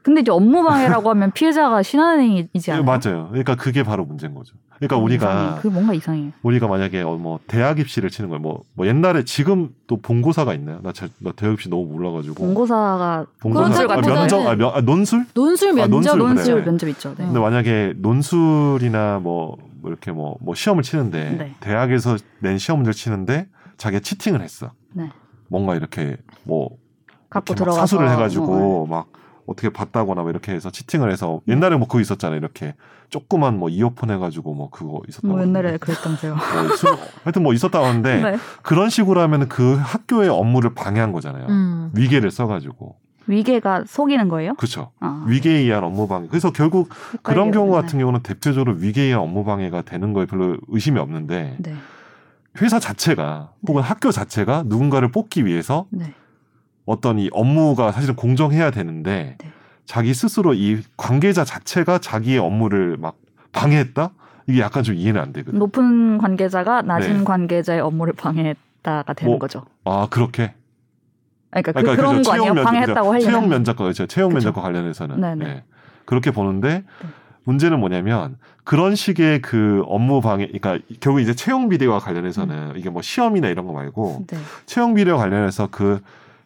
[0.05, 2.85] 근데 이제 업무 방해라고 하면 피해자가 신한은행이지 예, 않아요?
[2.85, 3.29] 맞아요.
[3.31, 4.55] 그러니까 그게 바로 문제인 거죠.
[4.77, 5.61] 그러니까 우리가 이상해.
[5.63, 6.33] 그 뭔가 이상해요.
[6.43, 8.43] 우리가 만약에 어, 뭐 대학 입시를 치는 거예요.
[8.43, 10.81] 뭐, 뭐 옛날에 지금 또 본고사가 있나요?
[10.83, 12.35] 나, 잘, 나 대학 입시 너무 몰라가지고.
[12.35, 15.25] 본고사가 본고사 아, 면접 아, 면, 아, 논술?
[15.33, 16.65] 논술 아, 면접 논술, 논술 그래.
[16.67, 17.15] 면접 있죠.
[17.17, 17.25] 네.
[17.25, 21.55] 근데 만약에 논술이나 뭐, 뭐 이렇게 뭐, 뭐 시험을 치는데 네.
[21.61, 24.71] 대학에서 낸 시험 문제를 치는데 자기가 치팅을 했어.
[24.93, 25.09] 네.
[25.49, 26.77] 뭔가 이렇게 뭐
[27.31, 29.07] 갖고 들어가서 사수를 해가지고 어, 막
[29.47, 32.39] 어떻게 봤다거나 뭐 이렇게 해서 치팅을 해서 옛날에 뭐 그거 있었잖아요.
[32.39, 32.75] 이렇게
[33.11, 35.35] 조그만 뭐 이어폰 해가지고 뭐 그거 있었다고.
[35.35, 35.77] 뭐 옛날에.
[35.77, 36.35] 그랬다면서요.
[36.35, 38.39] 뭐 술- 하여튼 뭐 있었다고 하는데 네.
[38.63, 41.47] 그런 식으로 하면 그 학교의 업무를 방해한 거잖아요.
[41.49, 41.91] 음.
[41.95, 42.97] 위계를 써가지고.
[43.27, 44.55] 위계가 속이는 거예요?
[44.55, 44.91] 그렇죠.
[45.01, 46.29] 아, 위계에 의한 업무 방해.
[46.29, 46.91] 그래서 결국
[47.23, 47.51] 그런.
[47.53, 47.81] 경우 네.
[47.81, 51.75] 같은 경우는 대표적으로 위계에 의한 업무 방해가 되는 거에 별로 의심이 없는데 네.
[52.61, 56.13] 회사 자체가 혹은 학교 자체가 누군가를 뽑기 위해서 네.
[56.87, 59.51] 어떤 이 업무가 사실은 공정해야 되는데 네.
[59.87, 63.17] 자기 스스로 이 관계자 자체가 자기의 업무를 막
[63.53, 64.11] 방해했다?
[64.47, 65.59] 이게 약간 좀 이해는 안 되거든요.
[65.59, 67.25] 높은 관계자가 낮은 네.
[67.25, 69.65] 관계자의 업무를 방해했다가 되는 뭐, 거죠.
[69.85, 70.55] 아 그렇게?
[71.51, 72.23] 그러니까, 그, 그러니까 그런.
[72.23, 72.55] 거 아니에요?
[72.55, 73.27] 면접, 방해했다고 그죠.
[73.27, 73.49] 채용.
[73.49, 74.07] 면접과 그렇죠.
[74.07, 74.49] 채용 그죠.
[74.49, 75.45] 면접과 관련해서는 네네.
[75.45, 75.65] 네.
[76.05, 77.09] 그렇게 보는데 네.
[77.45, 83.03] 문제는 뭐냐면 그런 식의 그 업무 방해, 그러니까 결국 이제 채용 비리와 관련해서는 이게 뭐
[83.03, 84.39] 시험이나 이런 거 말고 네.
[84.67, 86.01] 채용 비리와 관련해서 그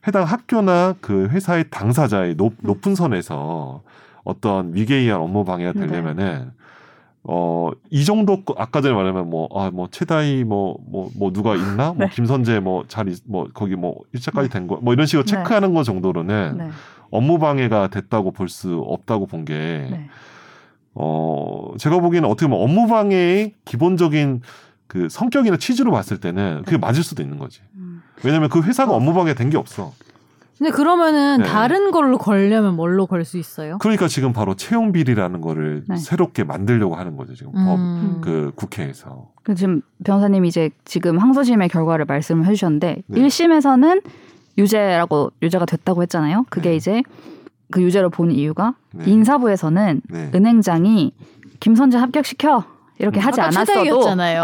[0.08, 2.66] 해당 학교나 그 회사의 당사자의 높, 음.
[2.66, 3.82] 높은 선에서
[4.24, 5.86] 어떤 위계에 의한 업무 방해가 네.
[5.86, 6.50] 되려면은
[7.30, 11.56] 어, 이 정도, 거- 아까 전에 말하면 뭐, 아, 뭐, 최다희 뭐, 뭐, 뭐, 누가
[11.56, 11.92] 있나?
[11.92, 12.08] 뭐, 네.
[12.08, 15.30] 김선재 뭐, 잘, 있- 뭐, 거기 뭐, 일차까지 된 거, 뭐, 이런 식으로 네.
[15.36, 16.70] 체크하는 거 정도로는 네.
[17.10, 19.54] 업무 방해가 됐다고 볼 수 없다고 본 게,
[19.90, 20.08] 네.
[20.94, 24.40] 어, 제가 보기에는 어떻게 보면 업무 방해의 기본적인
[24.86, 26.78] 그 성격이나 취지로 봤을 때는 그게 네.
[26.78, 27.60] 맞을 수도 있는 거지.
[27.74, 27.87] 음.
[28.24, 29.92] 왜냐면 그 회사가 업무 방해 된 게 없어.
[30.58, 31.44] 근데 그러면은 네.
[31.44, 33.78] 다른 걸로 걸려면 뭘로 걸 수 있어요?
[33.78, 35.96] 그러니까 지금 바로 채용 비리라는 거를 네.
[35.96, 38.14] 새롭게 만들려고 하는 거죠, 지금 음.
[38.16, 39.28] 법, 그 국회에서.
[39.44, 43.20] 그 지금 변호사님이 이제 지금 항소심의 결과를 말씀을 해주셨는데 네.
[43.20, 44.02] 1심에서는
[44.58, 46.44] 유죄라고 유죄가 됐다고 했잖아요.
[46.50, 46.76] 그게 네.
[46.76, 47.02] 이제
[47.70, 49.04] 그 유죄를 본 이유가 네.
[49.08, 50.30] 인사부에서는 네.
[50.34, 51.12] 은행장이
[51.60, 52.64] 김선재 합격시켜
[52.98, 53.26] 이렇게 음.
[53.26, 54.42] 하지 아까 않았어도 최다희였잖아요.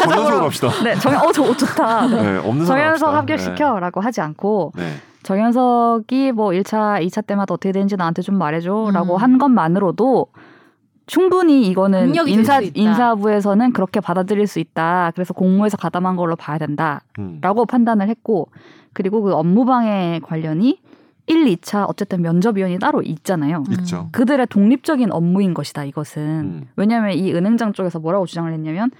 [0.00, 0.68] 정현석 갑시다.
[0.84, 2.06] 네, 정현 어저 좋다.
[2.06, 2.22] 네.
[2.22, 3.16] 네, 없는 합시다.
[3.16, 4.82] 합격시켜라고 하지 않고 네.
[4.84, 4.94] 네.
[5.22, 9.22] 정현석이 뭐 1차, 2차 때마다 어떻게 되는지 나한테 좀 말해줘라고 음.
[9.22, 10.28] 한 것만으로도
[11.06, 12.60] 충분히 이거는 인사.
[12.62, 15.10] 인사부에서는 그렇게 받아들일 수 있다.
[15.14, 17.66] 그래서 공모에서 가담한 걸로 봐야 된다라고 음.
[17.68, 18.48] 판단을 했고
[18.92, 20.80] 그리고 그 업무방해 관련이
[21.30, 23.62] 1, 2차 어쨌든 면접위원이 따로 있잖아요.
[23.68, 23.72] 음.
[23.72, 24.08] 있죠.
[24.10, 25.84] 그들의 독립적인 업무인 것이다.
[25.84, 26.66] 이것은 음.
[26.74, 28.90] 왜냐하면 이 은행장 쪽에서 뭐라고 주장을 했냐면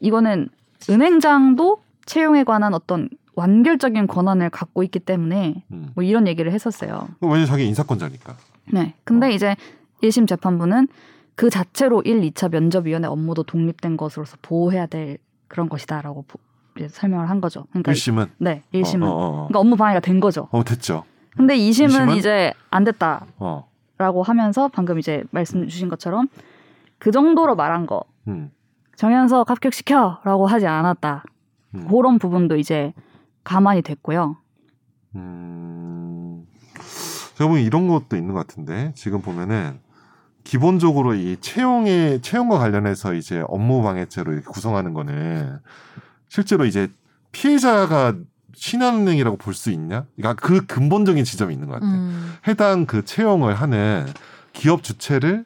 [0.00, 0.48] 이거는
[0.90, 5.90] 은행장도 채용에 관한 어떤 완결적인 권한을 갖고 있기 때문에 음.
[5.94, 7.06] 뭐 이런 얘기를 했었어요.
[7.20, 8.36] 왜냐면 자기 인사권자니까.
[8.72, 8.94] 네.
[9.04, 9.30] 근데 어.
[9.30, 9.54] 이제
[10.02, 10.88] 1심 재판부는
[11.36, 16.24] 그 자체로 1, 2차 면접위원회 업무도 독립된 것으로서 보호해야 될 그런 것이다라고
[16.88, 17.66] 설명을 한 거죠.
[17.70, 18.30] 그러니까 1심은.
[18.38, 19.04] 네, 1심은.
[19.04, 19.30] 어, 어, 어.
[19.46, 20.48] 그러니까 업무 방해가 된 거죠.
[20.50, 21.04] 어, 됐죠.
[21.36, 22.16] 근데 2심은, 이심은?
[22.16, 24.22] 이제 안 됐다라고 어.
[24.24, 26.28] 하면서 방금 이제 말씀 주신 것처럼
[26.98, 28.50] 그 정도로 말한 거 음.
[28.96, 31.24] 정현석 합격시켜라고 하지 않았다.
[31.74, 31.88] 음.
[31.88, 32.92] 그런 부분도 이제
[33.44, 34.38] 가만히 됐고요.
[35.14, 36.46] 음.
[37.36, 39.78] 제가 보기엔 이런 것도 있는 것 같은데 지금 보면은
[40.42, 45.58] 기본적으로 이 채용에 채용과 관련해서 이제 업무 방해죄로 구성하는 거는
[46.28, 46.88] 실제로 이제
[47.32, 48.14] 피해자가
[48.56, 50.06] 신한은행이라고 볼 수 있냐?
[50.16, 51.92] 그러니까 그 근본적인 지점이 있는 것 같아요.
[51.92, 52.34] 음.
[52.48, 54.06] 해당 그 채용을 하는
[54.52, 55.44] 기업 주체를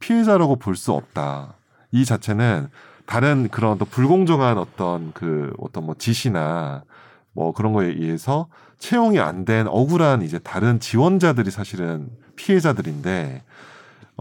[0.00, 1.54] 피해자라고 볼 수 없다.
[1.92, 2.68] 이 자체는
[3.06, 6.84] 다른 그런 또 불공정한 어떤 그 어떤 뭐 지시나
[7.32, 8.48] 뭐 그런 거에 의해서
[8.78, 13.42] 채용이 안 된 억울한 이제 다른 지원자들이 사실은 피해자들인데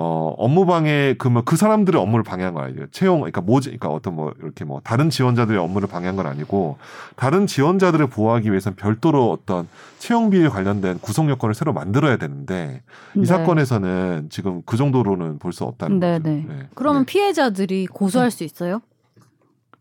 [0.01, 2.87] 어 업무 방해 그러면 그 사람들의 업무를 방해한 건 아니에요.
[2.91, 6.77] 채용 그러니까 뭐지 그러니까 어떤 뭐 이렇게 뭐 다른 지원자들의 업무를 방해한 건 아니고
[7.17, 12.81] 다른 지원자들을 보호하기 위해서는 별도로 어떤 채용 비리 관련된 구성 요건을 새로 만들어야 되는데
[13.15, 13.25] 이 네.
[13.25, 16.29] 사건에서는 지금 그 정도로는 볼 수 없다는 네, 거죠.
[16.29, 16.67] 네.
[16.75, 17.11] 그러면 네.
[17.11, 18.81] 피해자들이 고소할 수 있어요?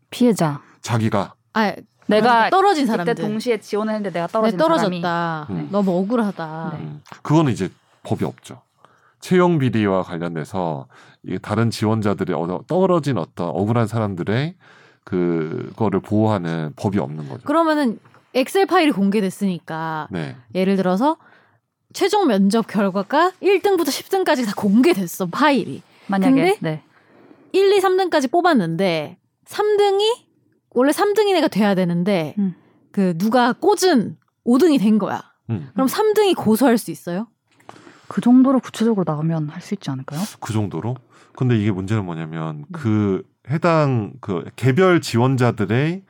[0.09, 0.59] 피해자.
[0.81, 1.73] 자기가 아,
[2.07, 3.15] 내가 떨어진 그때 사람들.
[3.15, 5.47] 동시에 지원을 했는데 내가 네, 떨어진 사람이 떨어졌다.
[5.51, 5.69] 음.
[5.71, 6.71] 너무 억울하다.
[6.73, 6.79] 네.
[6.83, 7.69] 음, 그거는 이제
[8.03, 8.61] 법이 없죠.
[9.19, 10.87] 채용 비리와 관련돼서
[11.23, 14.55] 이 다른 지원자들의 어- 떨어진 어떤 억울한 사람들의
[15.03, 17.43] 그거를 보호하는 법이 없는 거죠.
[17.45, 17.99] 그러면은
[18.33, 20.35] 엑셀 파일이 공개됐으니까 네.
[20.53, 21.17] 예를 들어서
[21.93, 25.81] 최종 면접 결과가 1등부터 10등까지 다 공개됐어 파일이.
[26.07, 26.57] 만약에 근데?
[26.61, 26.83] 네.
[27.51, 30.03] 1, 2, 3등까지 뽑았는데 3등이
[30.71, 32.55] 원래 3등인 애가 돼야 되는데 음.
[32.91, 35.23] 그 누가 꽂은 5등이 된 거야.
[35.49, 37.27] 음, 그럼 3등이 고소할 수 있어요?
[38.09, 40.19] 그 정도로 구체적으로 나오면 할 수 있지 않을까요?
[40.39, 40.95] 그 정도로.
[41.35, 42.63] 근데 이게 문제는 뭐냐면 네.
[42.73, 46.03] 그 해당 그 개별 지원자들의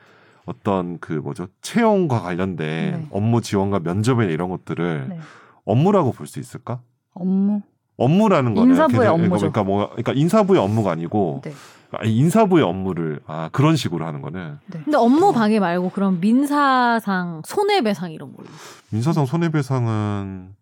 [0.46, 3.06] 어떤 그 뭐죠 채용과 관련된 네.
[3.10, 5.20] 업무 지원과 면접에 이런 것들을 네.
[5.64, 6.80] 업무라고 볼 수 있을까?
[7.14, 7.60] 업무.
[7.96, 9.38] 업무라는 거는 인사부의 계속- 업무죠.
[9.52, 11.52] 그러니까 뭐 그러니까 인사부의 업무가 아니고 네.
[12.04, 18.32] 인사부의 업무를 아 그런 식으로 하는 거는 근데 업무 방해 말고 그럼 민사상 손해배상 이런
[18.34, 18.48] 걸로
[18.90, 20.54] 민사상 손해배상은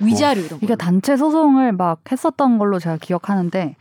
[0.00, 0.76] 위자료 이런 이게 걸로.
[0.76, 3.76] 단체 소송을 막 했었던 걸로 제가 기억하는데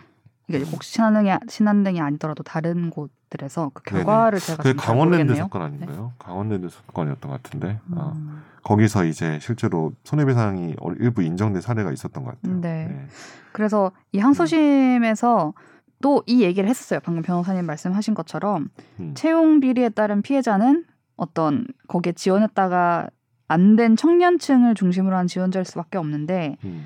[0.48, 4.04] 이게 혹시 신한은행이 신한은행이 아니더라도 다른 곳 사건들에서 그 네네.
[4.06, 5.36] 결과를 제가 그 강원랜드.
[5.36, 6.14] 사건 아닌가요?
[6.18, 8.14] 강원랜드 사건이었던 것 같은데 어.
[8.16, 8.42] 음.
[8.64, 12.60] 거기서 이제 실제로 손해배상이 어- 일부 인정된 사례가 있었던 것 같아요.
[12.60, 13.06] 네.
[13.52, 15.54] 그래서 이 항소심에서
[16.02, 17.02] 또 이 얘기를 했었어요.
[17.04, 18.70] 방금 변호사님 말씀하신 것처럼
[19.00, 19.14] 음.
[19.16, 20.86] 채용 비리에 따른 피해자는
[21.18, 23.10] 어떤 거기에 지원했다가
[23.50, 26.86] 안 된 청년층을 중심으로 한 지원자일 수밖에 없는데 음.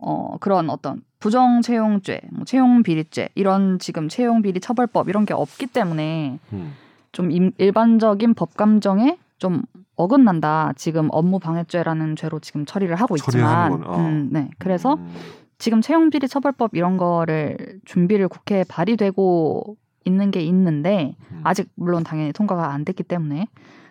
[0.00, 5.34] 어 그런 어떤 부정 채용죄, 뭐 채용 비리죄 이런 지금 채용 비리 처벌법 이런 게
[5.34, 6.72] 없기 때문에 음.
[7.12, 9.62] 좀 임- 일반적인 법 감정에 좀
[9.96, 10.72] 어긋난다.
[10.76, 13.96] 지금 업무 방해죄라는 죄로 지금 처리를 하고 있지만, 어.
[13.96, 14.48] 음, 네.
[14.58, 15.12] 그래서 음.
[15.58, 21.40] 지금 채용 비리 처벌법 이런 거를 준비를 국회에 발의되고 있는 게 있는데 음.
[21.42, 23.48] 아직 물론 당연히 통과가 안 됐기 때문에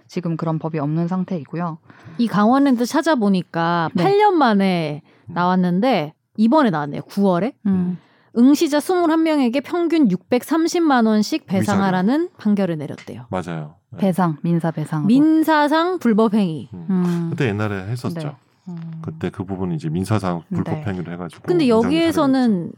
[0.08, 1.78] 지금 그런 법이 없는 상태이고요.
[2.18, 4.04] 이 강원랜드 찾아보니까 네.
[4.04, 7.02] 8년 만에 나왔는데 이번에 나왔네요.
[7.02, 7.98] 9월에 음.
[8.38, 13.26] 응시자 21명에게 평균 630만 원씩 배상하라는 판결을 내렸대요.
[13.30, 13.76] 맞아요.
[13.92, 14.00] 네.
[14.00, 15.08] 배상, 민사 배상.
[15.08, 16.70] 민사상 불법행위.
[16.74, 16.86] 음.
[16.90, 17.28] 음.
[17.32, 18.20] 그때 옛날에 했었죠.
[18.20, 18.36] 네.
[18.68, 19.02] 음.
[19.02, 20.58] 그때 그 부분 이제 민사상 네.
[20.58, 21.44] 불법행위를 해가지고.
[21.44, 22.72] 근데 사례가 여기에서는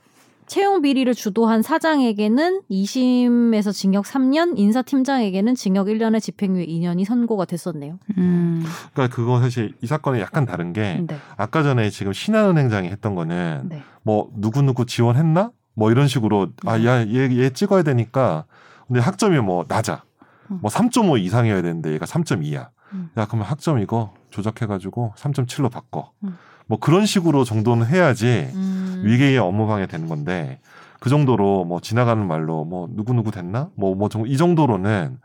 [0.50, 8.00] 채용 비리를 주도한 사장에게는 2심에서 징역 3년, 인사팀장에게는 징역 1년에 집행유예 2년이 선고가 됐었네요.
[8.18, 8.66] 음.
[8.92, 11.18] 그러니까 그거 사실 이 사건이 약간 다른 게 네.
[11.38, 13.84] 아까 전에 지금 신한은행장이 했던 거는 네.
[14.02, 16.72] 뭐 누구 누구 지원했나 뭐 이런 식으로 네.
[16.72, 18.46] 아야 얘 얘 찍어야 되니까
[18.88, 20.04] 근데 학점이 뭐 낮아
[20.50, 20.62] 음.
[20.64, 23.12] 뭐3.5 이상이어야 되는데 얘가 3.2야 음.
[23.18, 26.36] 야 그러면 학점 이거 조작해가지고 3.7로 바꿔 음.
[26.70, 29.02] 뭐 그런 식으로 정도는 해야지 음.
[29.04, 30.60] 위계의 업무 방해 되는 건데
[31.02, 35.18] 그 정도로 뭐 지나가는 말로 뭐 누구 누구 됐나 뭐 뭐 이 정도로는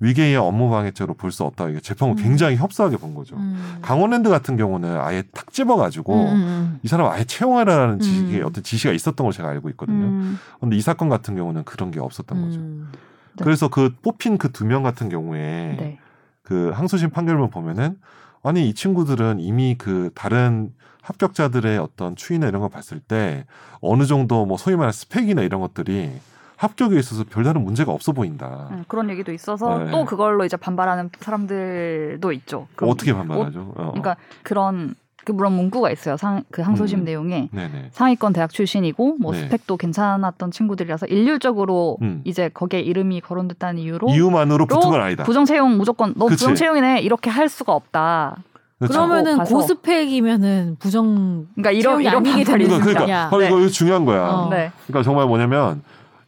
[0.00, 2.22] 위계의 업무 방해죄로 볼 수 없다 이게 재판부 음.
[2.22, 3.36] 굉장히 협소하게 본 거죠.
[3.36, 3.78] 음.
[3.80, 8.42] 강원랜드 같은 경우는 아예 탁 집어가지고 음, 음, 이 사람 아예 채용하라는 음.
[8.44, 10.04] 어떤 지시가 있었던 걸 제가 알고 있거든요.
[10.04, 10.38] 음.
[10.60, 12.58] 근데 이 사건 같은 경우는 그런 게 없었던 거죠.
[12.60, 12.90] 음.
[13.36, 13.44] 네.
[13.44, 15.38] 그래서 그 뽑힌 그 두 명 같은 경우에
[15.78, 15.98] 네.
[16.42, 17.96] 그 항소심 판결문 보면은
[18.44, 20.72] 아니 이 친구들은 이미 그 다른
[21.02, 23.46] 합격자들의 어떤 추이나 이런 거 봤을 때
[23.80, 26.12] 어느 정도 뭐 소위 말하는 스펙이나 이런 것들이
[26.56, 28.68] 합격에 있어서 별다른 문제가 없어 보인다.
[28.70, 29.90] 음, 그런 얘기도 있어서 네.
[29.90, 32.68] 또 그걸로 이제 반발하는 사람들도 있죠.
[32.80, 33.72] 어떻게 반발하죠?
[33.76, 33.90] 어.
[33.90, 34.94] 그러니까 그런
[35.24, 36.16] 그 물론 문구가 있어요.
[36.16, 37.04] 상, 그 항소심 음.
[37.04, 37.88] 내용에 네네.
[37.92, 39.40] 상위권 대학 출신이고 뭐 네.
[39.40, 42.20] 스펙도 괜찮았던 친구들이라서 일률적으로 음.
[42.24, 45.24] 이제 거기에 이름이 거론됐다는 이유로 이유만으로 붙은 건 아니다.
[45.24, 46.44] 부정 채용 무조건 너 그치.
[46.44, 48.36] 부정 채용이네 이렇게 할 수가 없다.
[48.78, 48.92] 그렇죠.
[48.92, 53.06] 그러면은 가서- 고스펙이면은 부정 그러니까 이런 이런 아니게 반발이 되는 그러니까, 있습니다.
[53.06, 53.28] 그러니까 야.
[53.32, 54.28] 어, 이거, 이거 중요한 거야.
[54.28, 54.48] 어.
[54.50, 54.72] 네.
[54.86, 55.82] 그러니까 정말 뭐냐면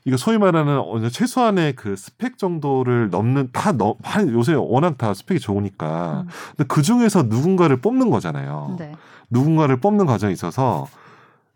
[0.06, 5.12] 이거 소위 말하는 어느 최소한의 그 스펙 정도를 넘는 다 넘, 한 요새 워낙 다
[5.12, 6.28] 스펙이 좋으니까 음.
[6.56, 8.76] 근데 그 중에서 누군가를 뽑는 거잖아요.
[8.78, 8.94] 네.
[9.30, 10.86] 누군가를 뽑는 과정에 있어서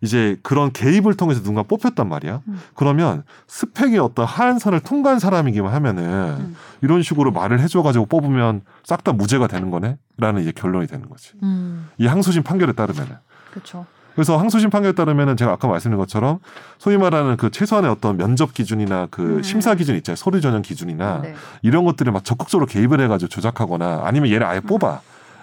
[0.00, 2.40] 이제 그런 개입을 통해서 누군가 뽑혔단 말이야.
[2.48, 2.60] 음.
[2.74, 6.04] 그러면 스펙의 어떤 하한선을 통과한 사람이기만 하면은
[6.40, 6.56] 음.
[6.82, 11.34] 이런 식으로 말을 해줘가지고 뽑으면 싹 다 무죄가 되는 거네?라는 이제 결론이 되는 거지.
[11.44, 11.88] 음.
[11.98, 13.16] 이 항소심 판결에 따르면은.
[13.52, 13.86] 그렇죠.
[14.14, 16.40] 그래서 항소심 판결에 따르면은 제가 아까 말씀드린 것처럼
[16.78, 19.42] 소위 말하는 그 최소한의 어떤 면접 기준이나 그 음.
[19.42, 20.16] 심사 기준 있잖아요.
[20.16, 21.34] 서류 전형 기준이나 네.
[21.62, 25.00] 이런 것들을 막 적극적으로 개입을 해가지고 조작하거나 아니면 얘를 아예 뽑아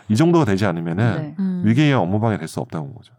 [0.09, 1.36] 이 정도가 되지 않으면은 네.
[1.39, 1.61] 음.
[1.65, 3.13] 위계의 업무 방해 될 수 없다는 거죠.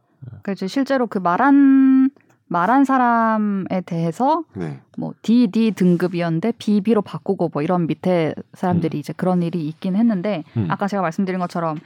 [0.51, 2.11] 이제 실제로 그 말한
[2.49, 4.81] 말한 사람에 대해서 네.
[4.97, 9.97] 뭐 D, D 등급이었는데 B, B로 바꾸고 뭐 이런 밑에 사람들이 이제 그런 일이 있긴
[9.97, 10.67] 했는데 음.
[10.71, 11.79] 아까 제가 말씀드린 것처럼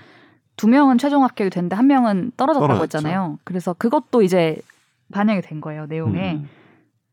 [0.63, 2.99] 두 명은 최종 합격이 됐는데 한 명은 떨어졌다고 떨어졌죠.
[2.99, 3.41] 했잖아요.
[3.43, 4.61] 그래서 그것도 이제
[5.11, 6.49] 반영이 된 거예요 내용에 음,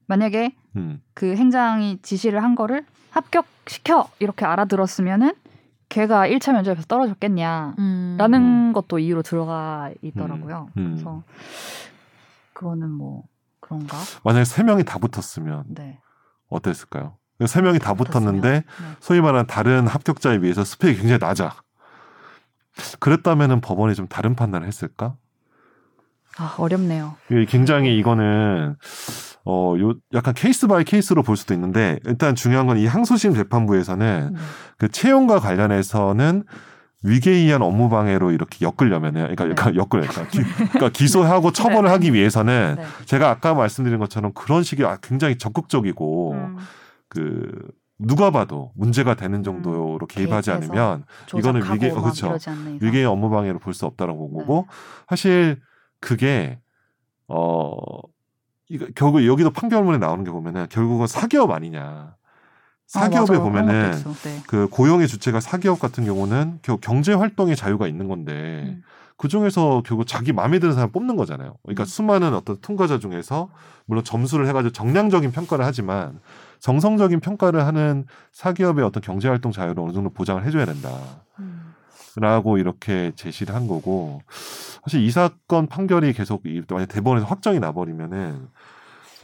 [0.05, 1.01] 만약에 음.
[1.15, 5.33] 그 행장이 지시를 한 거를 합격시켜 이렇게 알아들었으면은
[5.89, 8.71] 걔가 1차 면접에서 떨어졌겠냐라는 음.
[8.71, 10.69] 것도 이유로 들어가 있더라고요.
[10.77, 10.91] 음.
[10.91, 11.23] 그래서
[12.53, 13.23] 그거는 뭐
[13.61, 13.97] 그런가?
[14.23, 15.99] 만약에 세 명이 다 붙었으면 네.
[16.49, 17.17] 어땠을까요?
[17.47, 18.63] 세 명이 다 붙었는데 네.
[18.99, 21.63] 소위 말하는 다른 합격자에 비해서 스펙이 굉장히 낮아.
[22.99, 25.15] 그랬다면은 법원이 좀 다른 판단을 했을까?
[26.37, 27.15] 아 어렵네요.
[27.31, 28.75] 이게 굉장히 이거는
[29.45, 34.29] 어, 요 약간 case by case로 볼 수도 있는데 일단 중요한 건 이 항소심 재판부에서는
[34.33, 34.39] 네.
[34.77, 36.43] 그 채용과 관련해서는
[37.03, 39.55] 위계에 의한 업무 방해로 이렇게 엮으려면은 그러니까, 네.
[39.55, 40.39] 그러니까 엮으려 그러니까, 기,
[40.71, 42.85] 그러니까 기소하고 처벌을 하기 위해서는 네.
[43.05, 46.57] 제가 아까 말씀드린 것처럼 그런 식의 아, 굉장히 적극적이고 음,
[47.07, 47.51] 그
[47.99, 51.03] 누가 봐도 문제가 되는 정도로 개입하지 개입해서 않으면
[51.37, 52.77] 이거는 위계- 어, 이상.
[52.81, 54.45] 위계의 업무 방해로 볼 수 없다라고 본 네.
[54.45, 54.67] 거고
[55.09, 55.59] 사실
[55.99, 56.59] 그게
[57.27, 57.75] 어
[58.69, 62.15] 이거 결국 여기도 판결문에 나오는 게 보면은 결국은 사기업 아니냐
[62.87, 63.51] 사기업에 아, 맞아요.
[63.51, 63.91] 그런 보면은.
[64.23, 64.41] 네.
[64.47, 68.83] 그 고용의 주체가 사기업 같은 경우는 결국 경제 활동의 자유가 있는 건데 음.
[69.19, 71.55] 그 중에서 결국 자기 마음에 드는 사람 뽑는 거잖아요.
[71.63, 71.85] 그러니까 음.
[71.85, 73.49] 수많은 어떤 통과자 중에서
[73.85, 76.21] 물론 점수를 해가지고 정량적인 평가를 하지만
[76.59, 80.89] 정성적인 평가를 하는 사기업의 어떤 경제활동 자유를 어느 정도 보장을 해줘야 된다.
[81.39, 81.73] 음.
[82.15, 84.21] 라고 이렇게 제시를 한 거고
[84.83, 88.47] 사실 이 사건 판결이 계속 이- 만약 대법원에서 확정이 나버리면은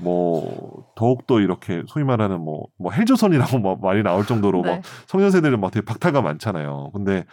[0.02, 4.72] 뭐 더욱더 이렇게 소위 말하는 뭐, 뭐 헬조선이라고 막 말이 나올 정도로 네.
[4.76, 6.92] 막 청년 세대를 막 되게 박탈감 많잖아요.
[6.94, 7.24] 근데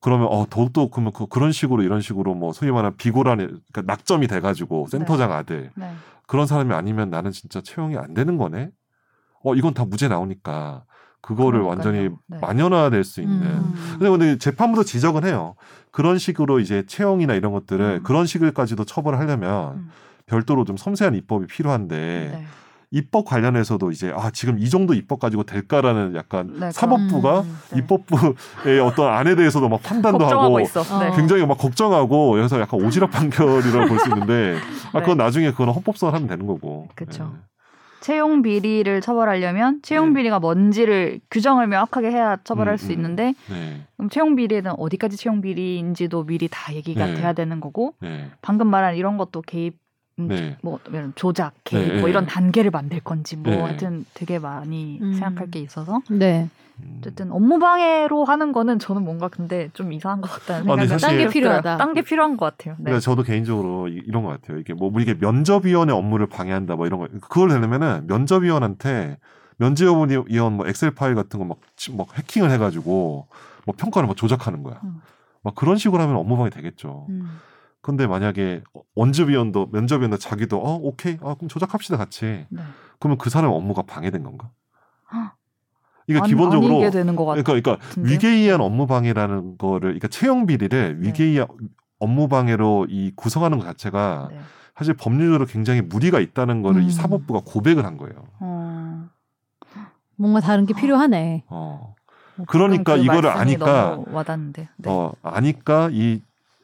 [0.00, 4.26] 그러면 어 더욱더 그러면 그, 그런 식으로 이런 식으로 뭐 소위 말하는 비고란의 그러니까 낙점이
[4.26, 5.92] 돼가지고 센터장 아들 네.
[6.26, 8.70] 그런 사람이 아니면 나는 진짜 채용이 안 되는 거네.
[9.42, 10.84] 어 이건 다 무죄 나오니까
[11.20, 11.60] 그거를.
[11.60, 12.38] 완전히 네.
[12.40, 13.42] 만연화될 수 있는.
[13.42, 13.74] 음.
[13.98, 15.54] 근데 근데 재판부도 지적은 해요.
[15.90, 18.02] 그런 식으로 이제 채용이나 이런 것들을 음.
[18.02, 19.90] 그런 식을까지도 처벌을 하려면 음.
[20.26, 21.96] 별도로 좀 섬세한 입법이 필요한데
[22.32, 22.46] 네.
[22.92, 27.58] 입법 관련해서도 이제 아 지금 이 정도 입법 가지고 될까라는 약간 네, 사법부가 음.
[27.70, 27.78] 네.
[27.78, 30.58] 입법부의 어떤 안에 대해서도 막 판단도 하고.
[30.58, 30.64] 네.
[30.64, 31.12] 어.
[31.14, 34.56] 굉장히 막 걱정하고 그래서 약간 오지랖 판결이라고 볼 수 있는데
[34.92, 35.24] 아 그건 네.
[35.24, 36.88] 나중에 그건 헌법소원 하면 되는 거고.
[36.96, 37.32] 그쵸.
[37.32, 37.50] 예.
[38.00, 40.20] 채용 비리를 처벌하려면 채용 네.
[40.20, 42.92] 비리가 뭔지를 규정을 명확하게 해야 처벌할 음, 수 음.
[42.92, 43.82] 있는데 네.
[43.96, 47.14] 그럼 채용 비리는 어디까지 채용 비리인지도 미리 다 얘기가 네.
[47.14, 48.30] 돼야 되는 거고 네.
[48.40, 49.76] 방금 말한 이런 것도 개입
[50.18, 50.56] 음, 네.
[50.62, 50.78] 뭐
[51.14, 52.10] 조작 개입 네, 뭐 네.
[52.10, 53.60] 이런 단계를 만들 건지 뭐 네.
[53.60, 55.14] 하여튼 되게 많이 음.
[55.14, 56.48] 생각할 게 있어서 네.
[56.82, 56.96] 음.
[57.00, 61.06] 어쨌든 업무 방해로 하는 거는 저는 뭔가 근데 좀 이상한 것 같다는 아, 생각이 사실-
[61.08, 61.30] 딴게 들어요.
[61.30, 61.76] 필요하다.
[61.78, 62.74] 딴 게 필요한 것 같아요.
[62.78, 62.84] 네.
[62.84, 64.58] 그러니까 저도 개인적으로 이- 이런 것 같아요.
[64.58, 69.18] 이게 뭐 이게 면접위원회 업무를 방해한다 뭐 이런 거 그걸 되려면은 면접위원한테
[69.58, 71.58] 면접위원 뭐 엑셀 파일 같은 거 막
[71.96, 73.26] 막 해킹을 해가지고
[73.66, 74.80] 뭐 평가를 막 조작하는 거야.
[74.84, 75.00] 음.
[75.42, 77.06] 막 그런 식으로 하면 업무 방해 되겠죠.
[77.10, 77.38] 음.
[77.82, 78.62] 근데 만약에
[78.94, 82.62] 원즈위원도 면접위원도 자기도 어 오케이 아 그럼 조작합시다 같이 네.
[82.98, 84.50] 그러면 그 사람 업무가 방해된 건가?
[85.12, 85.32] 헉.
[86.06, 88.12] 이게 아니- 기본적으로 것 그러니까, 그러니까 같은데요?
[88.12, 91.06] 위계이한 업무 방해라는 거를 그러니까 채용 비리를 네.
[91.08, 91.46] 위계이한
[91.98, 94.40] 업무 방해로 이 구성하는 것 자체가 네.
[94.76, 96.86] 사실 법률적으로 굉장히 무리가 있다는 거를 음.
[96.86, 98.24] 이 사법부가 고백을 한 거예요.
[98.40, 99.08] 어,
[100.16, 101.44] 뭔가 다른 게 필요하네.
[101.48, 101.94] 어,
[102.36, 104.68] 뭐 그러니까 그 이거를 아니까- 와닿는데.
[104.76, 104.90] 네.
[104.90, 106.22] 어 아니까 이,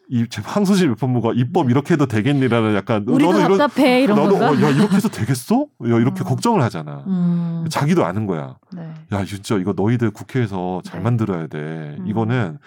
[0.08, 4.50] 이 항소심 입법부가 입법 이렇게 해도 되겠니라는 약간 우리도 이런 답답해 이런 나도 건가?
[4.50, 5.66] 어, 야 이렇게 해서 되겠어?
[5.84, 6.24] 야 이렇게 음.
[6.24, 7.02] 걱정을 하잖아.
[7.08, 7.66] 음.
[7.68, 8.56] 자기도 아는 거야.
[8.72, 8.88] 네.
[9.12, 11.04] 야 진짜 이거 너희들 국회에서 잘 네.
[11.04, 11.58] 만들어야 돼.
[11.58, 12.04] 음.
[12.06, 12.58] 이거는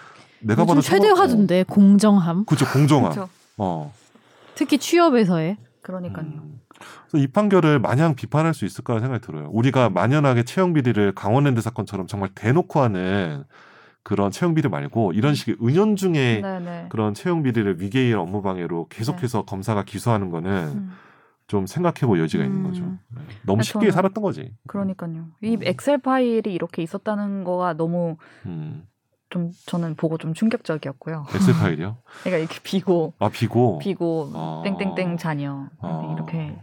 [0.41, 2.43] 내가 봐도 최대화던데 공정함.
[2.45, 3.11] 그죠 공정함.
[3.11, 3.29] 그렇죠.
[3.57, 3.93] 어.
[4.55, 5.57] 특히 취업에서의.
[5.81, 6.25] 그러니까요.
[6.25, 6.59] 음.
[7.09, 9.49] 그래서 이 판결을 마냥 비판할 수 있을까라는 생각이 들어요.
[9.51, 13.45] 우리가 만연하게 채용 비리를 강원랜드 사건처럼 정말 대놓고 하는
[14.03, 16.85] 그런 채용 비리 말고 이런 식의 은연중에 네네.
[16.89, 20.91] 그런 채용 비리를 위계의 업무 방해로 계속해서 검사가 기소하는 거는 음,
[21.47, 22.63] 좀 생각해 볼 여지가 있는 음.
[22.63, 22.83] 거죠.
[23.15, 23.21] 네.
[23.43, 24.53] 너무 아, 쉽게 살았던 거지.
[24.67, 25.27] 그러니까요.
[25.41, 25.59] 이 음.
[25.63, 28.87] 엑셀 파일이 이렇게 있었다는 거가 너무 음.
[29.29, 31.25] 좀 저는 보고 좀 충격적이었고요.
[31.35, 31.97] 엑셀 파일이요?
[32.23, 33.79] 그러니까 이렇게 비고 아 비고.
[33.79, 34.63] 비고 어.
[34.65, 36.13] 땡땡땡 자녀 어.
[36.15, 36.55] 이렇게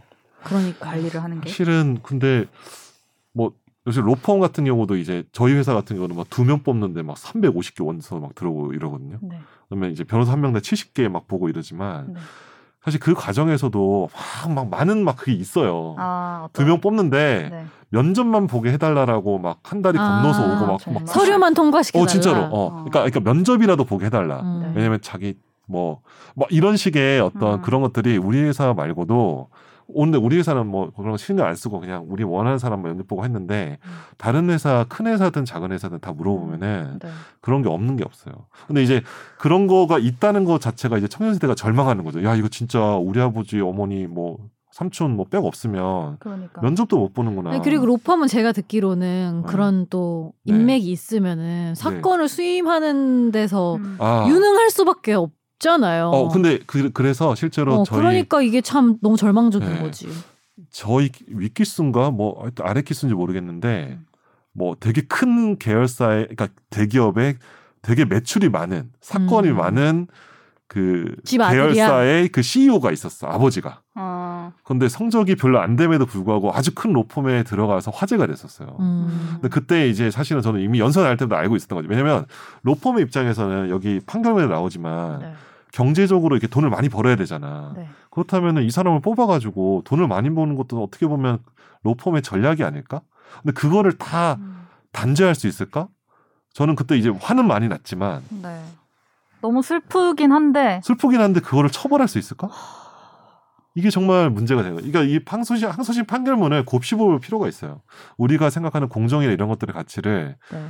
[0.43, 0.85] 그러니까.
[0.85, 2.45] 관리를 하는 게 실은 근데
[3.33, 3.53] 뭐
[3.87, 7.85] 요새 로펌 같은 경우도 이제 저희 회사 같은 경우는 막 두 명 뽑는데 막 350개
[7.85, 9.17] 원서 막 들어오고 이러거든요.
[9.21, 9.39] 네.
[9.69, 12.19] 그러면 이제 변호사 한 명당 70개 막 보고 이러지만 네.
[12.83, 14.09] 사실 그 과정에서도
[14.45, 15.95] 막, 막 많은 막 그게 있어요.
[15.97, 17.65] 아, 어떤- 두명 뽑는데 네.
[17.89, 21.03] 면접만 보게 해달라라고 막 한 달이 건너서 아, 오고 막, 정말.
[21.03, 22.11] 막 서류만 통과시켜 어 달라.
[22.11, 22.69] 진짜로 어 어.
[22.83, 24.41] 그러니까 그러니까 면접이라도 보게 해달라.
[24.41, 24.59] 음.
[24.63, 24.71] 네.
[24.75, 25.35] 왜냐면 자기
[25.69, 26.01] 뭐,
[26.35, 27.61] 뭐 이런 식의 어떤 음.
[27.61, 29.49] 그런 것들이 우리 회사 말고도
[29.87, 33.23] 오늘 우리 회사는 뭐 그런 거 신경 안 쓰고 그냥 우리 원하는 사람만 연습 보고
[33.23, 33.89] 했는데 음.
[34.17, 37.09] 다른 회사 큰 회사든 작은 회사든 다 물어보면은 네.
[37.41, 38.33] 그런 게 없는 게 없어요.
[38.67, 39.01] 근데 이제
[39.37, 42.23] 그런 거가 있다는 것 자체가 이제 청년 세대가 절망하는 거죠.
[42.23, 44.37] 야 이거 진짜 우리 아버지 어머니 뭐
[44.77, 47.49] 삼촌 뭐백 없으면 그러니까 면접도 못 보는구나.
[47.49, 49.51] 아니, 그리고 로펌은 제가 듣기로는 네.
[49.51, 50.53] 그런 또 네.
[50.53, 53.95] 인맥이 있으면은 사건을 수임하는 데서 음.
[53.99, 56.09] 아, 유능할 수밖에 없 잖아요.
[56.09, 59.81] 어 근데 그, 그래서 실제로 어, 저희 그러니까 이게 참 너무 절망적인 네.
[59.81, 60.07] 거지.
[60.69, 64.05] 저희 위키스인가 뭐 하여튼 아래 키스인지 모르겠는데 음.
[64.53, 67.37] 뭐 되게 큰 계열사의 그러니까 대기업에
[67.81, 69.57] 되게 매출이 많은 사건이 음.
[69.57, 70.07] 많은
[70.67, 71.15] 그?
[71.25, 73.81] 계열사의 그 CEO가 있었어 아버지가.
[73.95, 78.75] 어, 근데 성적이 별로 안 됨에도 불구하고 아주 큰 로펌에 들어가서 화제가 됐었어요.
[78.79, 79.29] 음.
[79.33, 81.89] 근데 그때 이제 사실은 저는 이미 연설 할 때도 알고 있었던 거죠.
[81.89, 82.25] 왜냐면
[82.63, 85.33] 로펌의 입장에서는 여기 판결문에 나오지만 네.
[85.71, 87.73] 경제적으로 이렇게 돈을 많이 벌어야 되잖아.
[87.75, 87.87] 네.
[88.11, 91.39] 그렇다면은 이 사람을 뽑아가지고 돈을 많이 버는 것도 어떻게 보면
[91.83, 93.01] 로펌의 전략이 아닐까?
[93.41, 94.67] 근데 그거를 다 음.
[94.91, 95.87] 단죄할 수 있을까?
[96.53, 98.59] 저는 그때 이제 화는 많이 났지만 네.
[99.41, 102.49] 너무 슬프긴 한데 슬프긴 한데 그거를 처벌할 수 있을까?
[103.75, 104.91] 이게 정말 문제가 되는 거예요.
[104.91, 107.81] 그러니까 이 항소심, 항소심 판결문을 곱씹어볼 필요가 있어요.
[108.17, 110.67] 우리가 생각하는 공정이나 이런 것들의 가치를 네.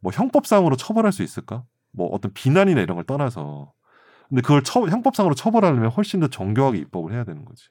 [0.00, 1.64] 뭐 형법상으로 처벌할 수 있을까?
[1.92, 3.72] 뭐 어떤 비난이나 이런 걸 떠나서
[4.28, 7.66] 근데 그걸 처, 형법상으로 처벌하려면 훨씬 더 정교하게 입법을 해야 되는 거지.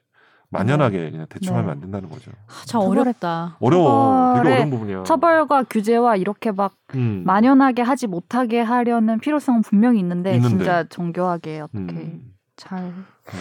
[0.50, 1.58] 만연하게 그냥 대충 네.
[1.60, 2.30] 하면 안 된다는 거죠.
[2.46, 3.56] 아, 참 어렵다.
[3.60, 4.34] 어려워.
[4.36, 5.02] 되게 어려운 부분이야.
[5.04, 7.22] 처벌과 규제와 이렇게 막 음.
[7.26, 10.56] 만연하게 하지 못하게 하려는 필요성은 분명히 있는데, 있는데.
[10.56, 12.32] 진짜 정교하게 어떻게 음.
[12.56, 13.38] 잘 네.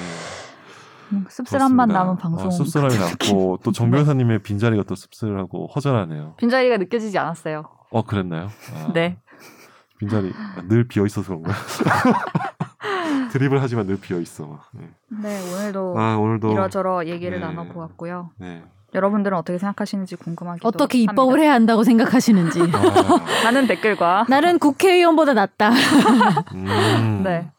[1.14, 1.90] 음, 씁쓸함만.
[1.90, 2.96] 남은 방송 어, 씁쓸함이.
[2.98, 6.34] 남고 또 정 변호사님의 빈자리가 또 씁쓸하고 허전하네요.
[6.38, 7.64] 빈자리가 느껴지지 않았어요.
[7.92, 8.48] 어 그랬나요?
[8.74, 9.18] 아, 네.
[10.00, 11.54] 빈자리 아, 늘 비어 있어서 그런가?
[13.32, 14.60] 드립을 하지만 늘 비어 있어.
[14.74, 14.90] 네.
[15.22, 17.46] 네, 오늘도 아 오늘도 이러저러 얘기를 네.
[17.46, 18.32] 나눠보았고요.
[18.38, 18.64] 네.
[18.94, 21.12] 여러분들은 어떻게 생각하시는지 궁금하기도 어떻게 합니다.
[21.12, 22.62] 입법을 해야 한다고 생각하시는지.
[22.62, 22.64] 아,
[23.44, 25.70] 많은 댓글과 나는 국회의원보다 낫다.
[26.54, 26.64] 음.
[27.24, 27.52] 네,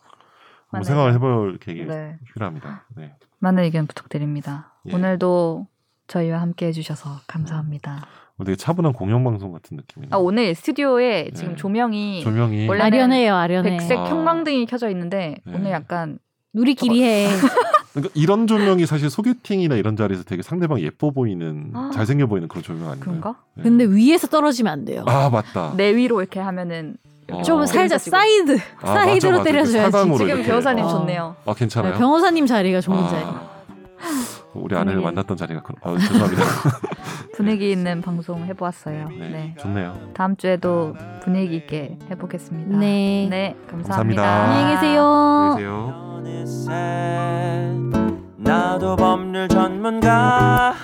[0.70, 2.84] 한번 많은- 생각을 해볼 계기 네, 필요합니다.
[2.96, 3.14] 네.
[3.38, 4.72] 많은 의견 부탁드립니다.
[4.88, 4.94] 예.
[4.94, 5.66] 오늘도
[6.06, 8.06] 저희와 함께 해주셔서 감사합니다.
[8.38, 10.14] 오늘 되게 차분한 공영 방송 같은 느낌이네요.
[10.14, 11.56] 아, 오늘 스튜디오에 지금 네.
[11.56, 13.70] 조명이 조명이 원래는 아련해요, 아련해.
[13.70, 14.04] 백색 아.
[14.06, 15.52] 형광등이 켜져 있는데 네.
[15.54, 16.18] 오늘 약간
[16.52, 17.28] 우리끼리 해.
[17.94, 21.90] 그러니까 이런 조명이 사실 소개팅이나 이런 자리에서 되게 상대방 예뻐 보이는 아.
[21.94, 23.00] 잘생겨 보이는 그런 조명 아닌가요?
[23.00, 23.36] 그런가?
[23.54, 23.62] 네.
[23.62, 25.02] 근데 위에서 떨어지면 안 돼요.
[25.06, 25.72] 아 맞다.
[25.78, 26.98] 내 위로 이렇게 하면은
[27.32, 27.40] 어.
[27.42, 27.98] 좀 살짝.
[28.00, 29.44] 사이드, 아, 사이드로 맞아, 맞아.
[29.44, 29.92] 때려줘야지.
[30.18, 30.42] 지금 이렇게.
[30.42, 30.88] 변호사님 어.
[30.90, 31.36] 좋네요.
[31.46, 31.92] 아 괜찮아요.
[31.94, 33.24] 네, 변호사님 자리가 좋은 아, 자리.
[34.54, 35.00] 우리 아내를.
[35.00, 35.74] 만났던 자리가 그...
[35.82, 36.42] 아, 죄송합니다.
[37.36, 39.08] 분위기 있는 방송 해보았어요.
[39.10, 39.54] 네, 네.
[39.58, 39.94] 좋네요.
[40.14, 42.78] 다음 주에도 분위기 있게 해보겠습니다.
[42.78, 43.26] 네.
[43.30, 44.22] 네, 감사합니다.
[44.22, 44.44] 감사합니다.
[44.44, 45.02] 안녕히 계세요.
[45.02, 46.06] 안녕히 계세요.
[46.16, 46.72] 어느새
[48.36, 50.74] 나도 법률 전문가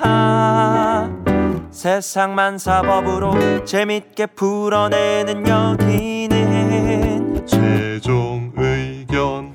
[1.70, 9.54] 세상만 사법으로 재밌게 풀어내는 여기는 최종 의견.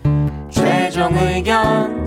[0.49, 2.07] 최종 의견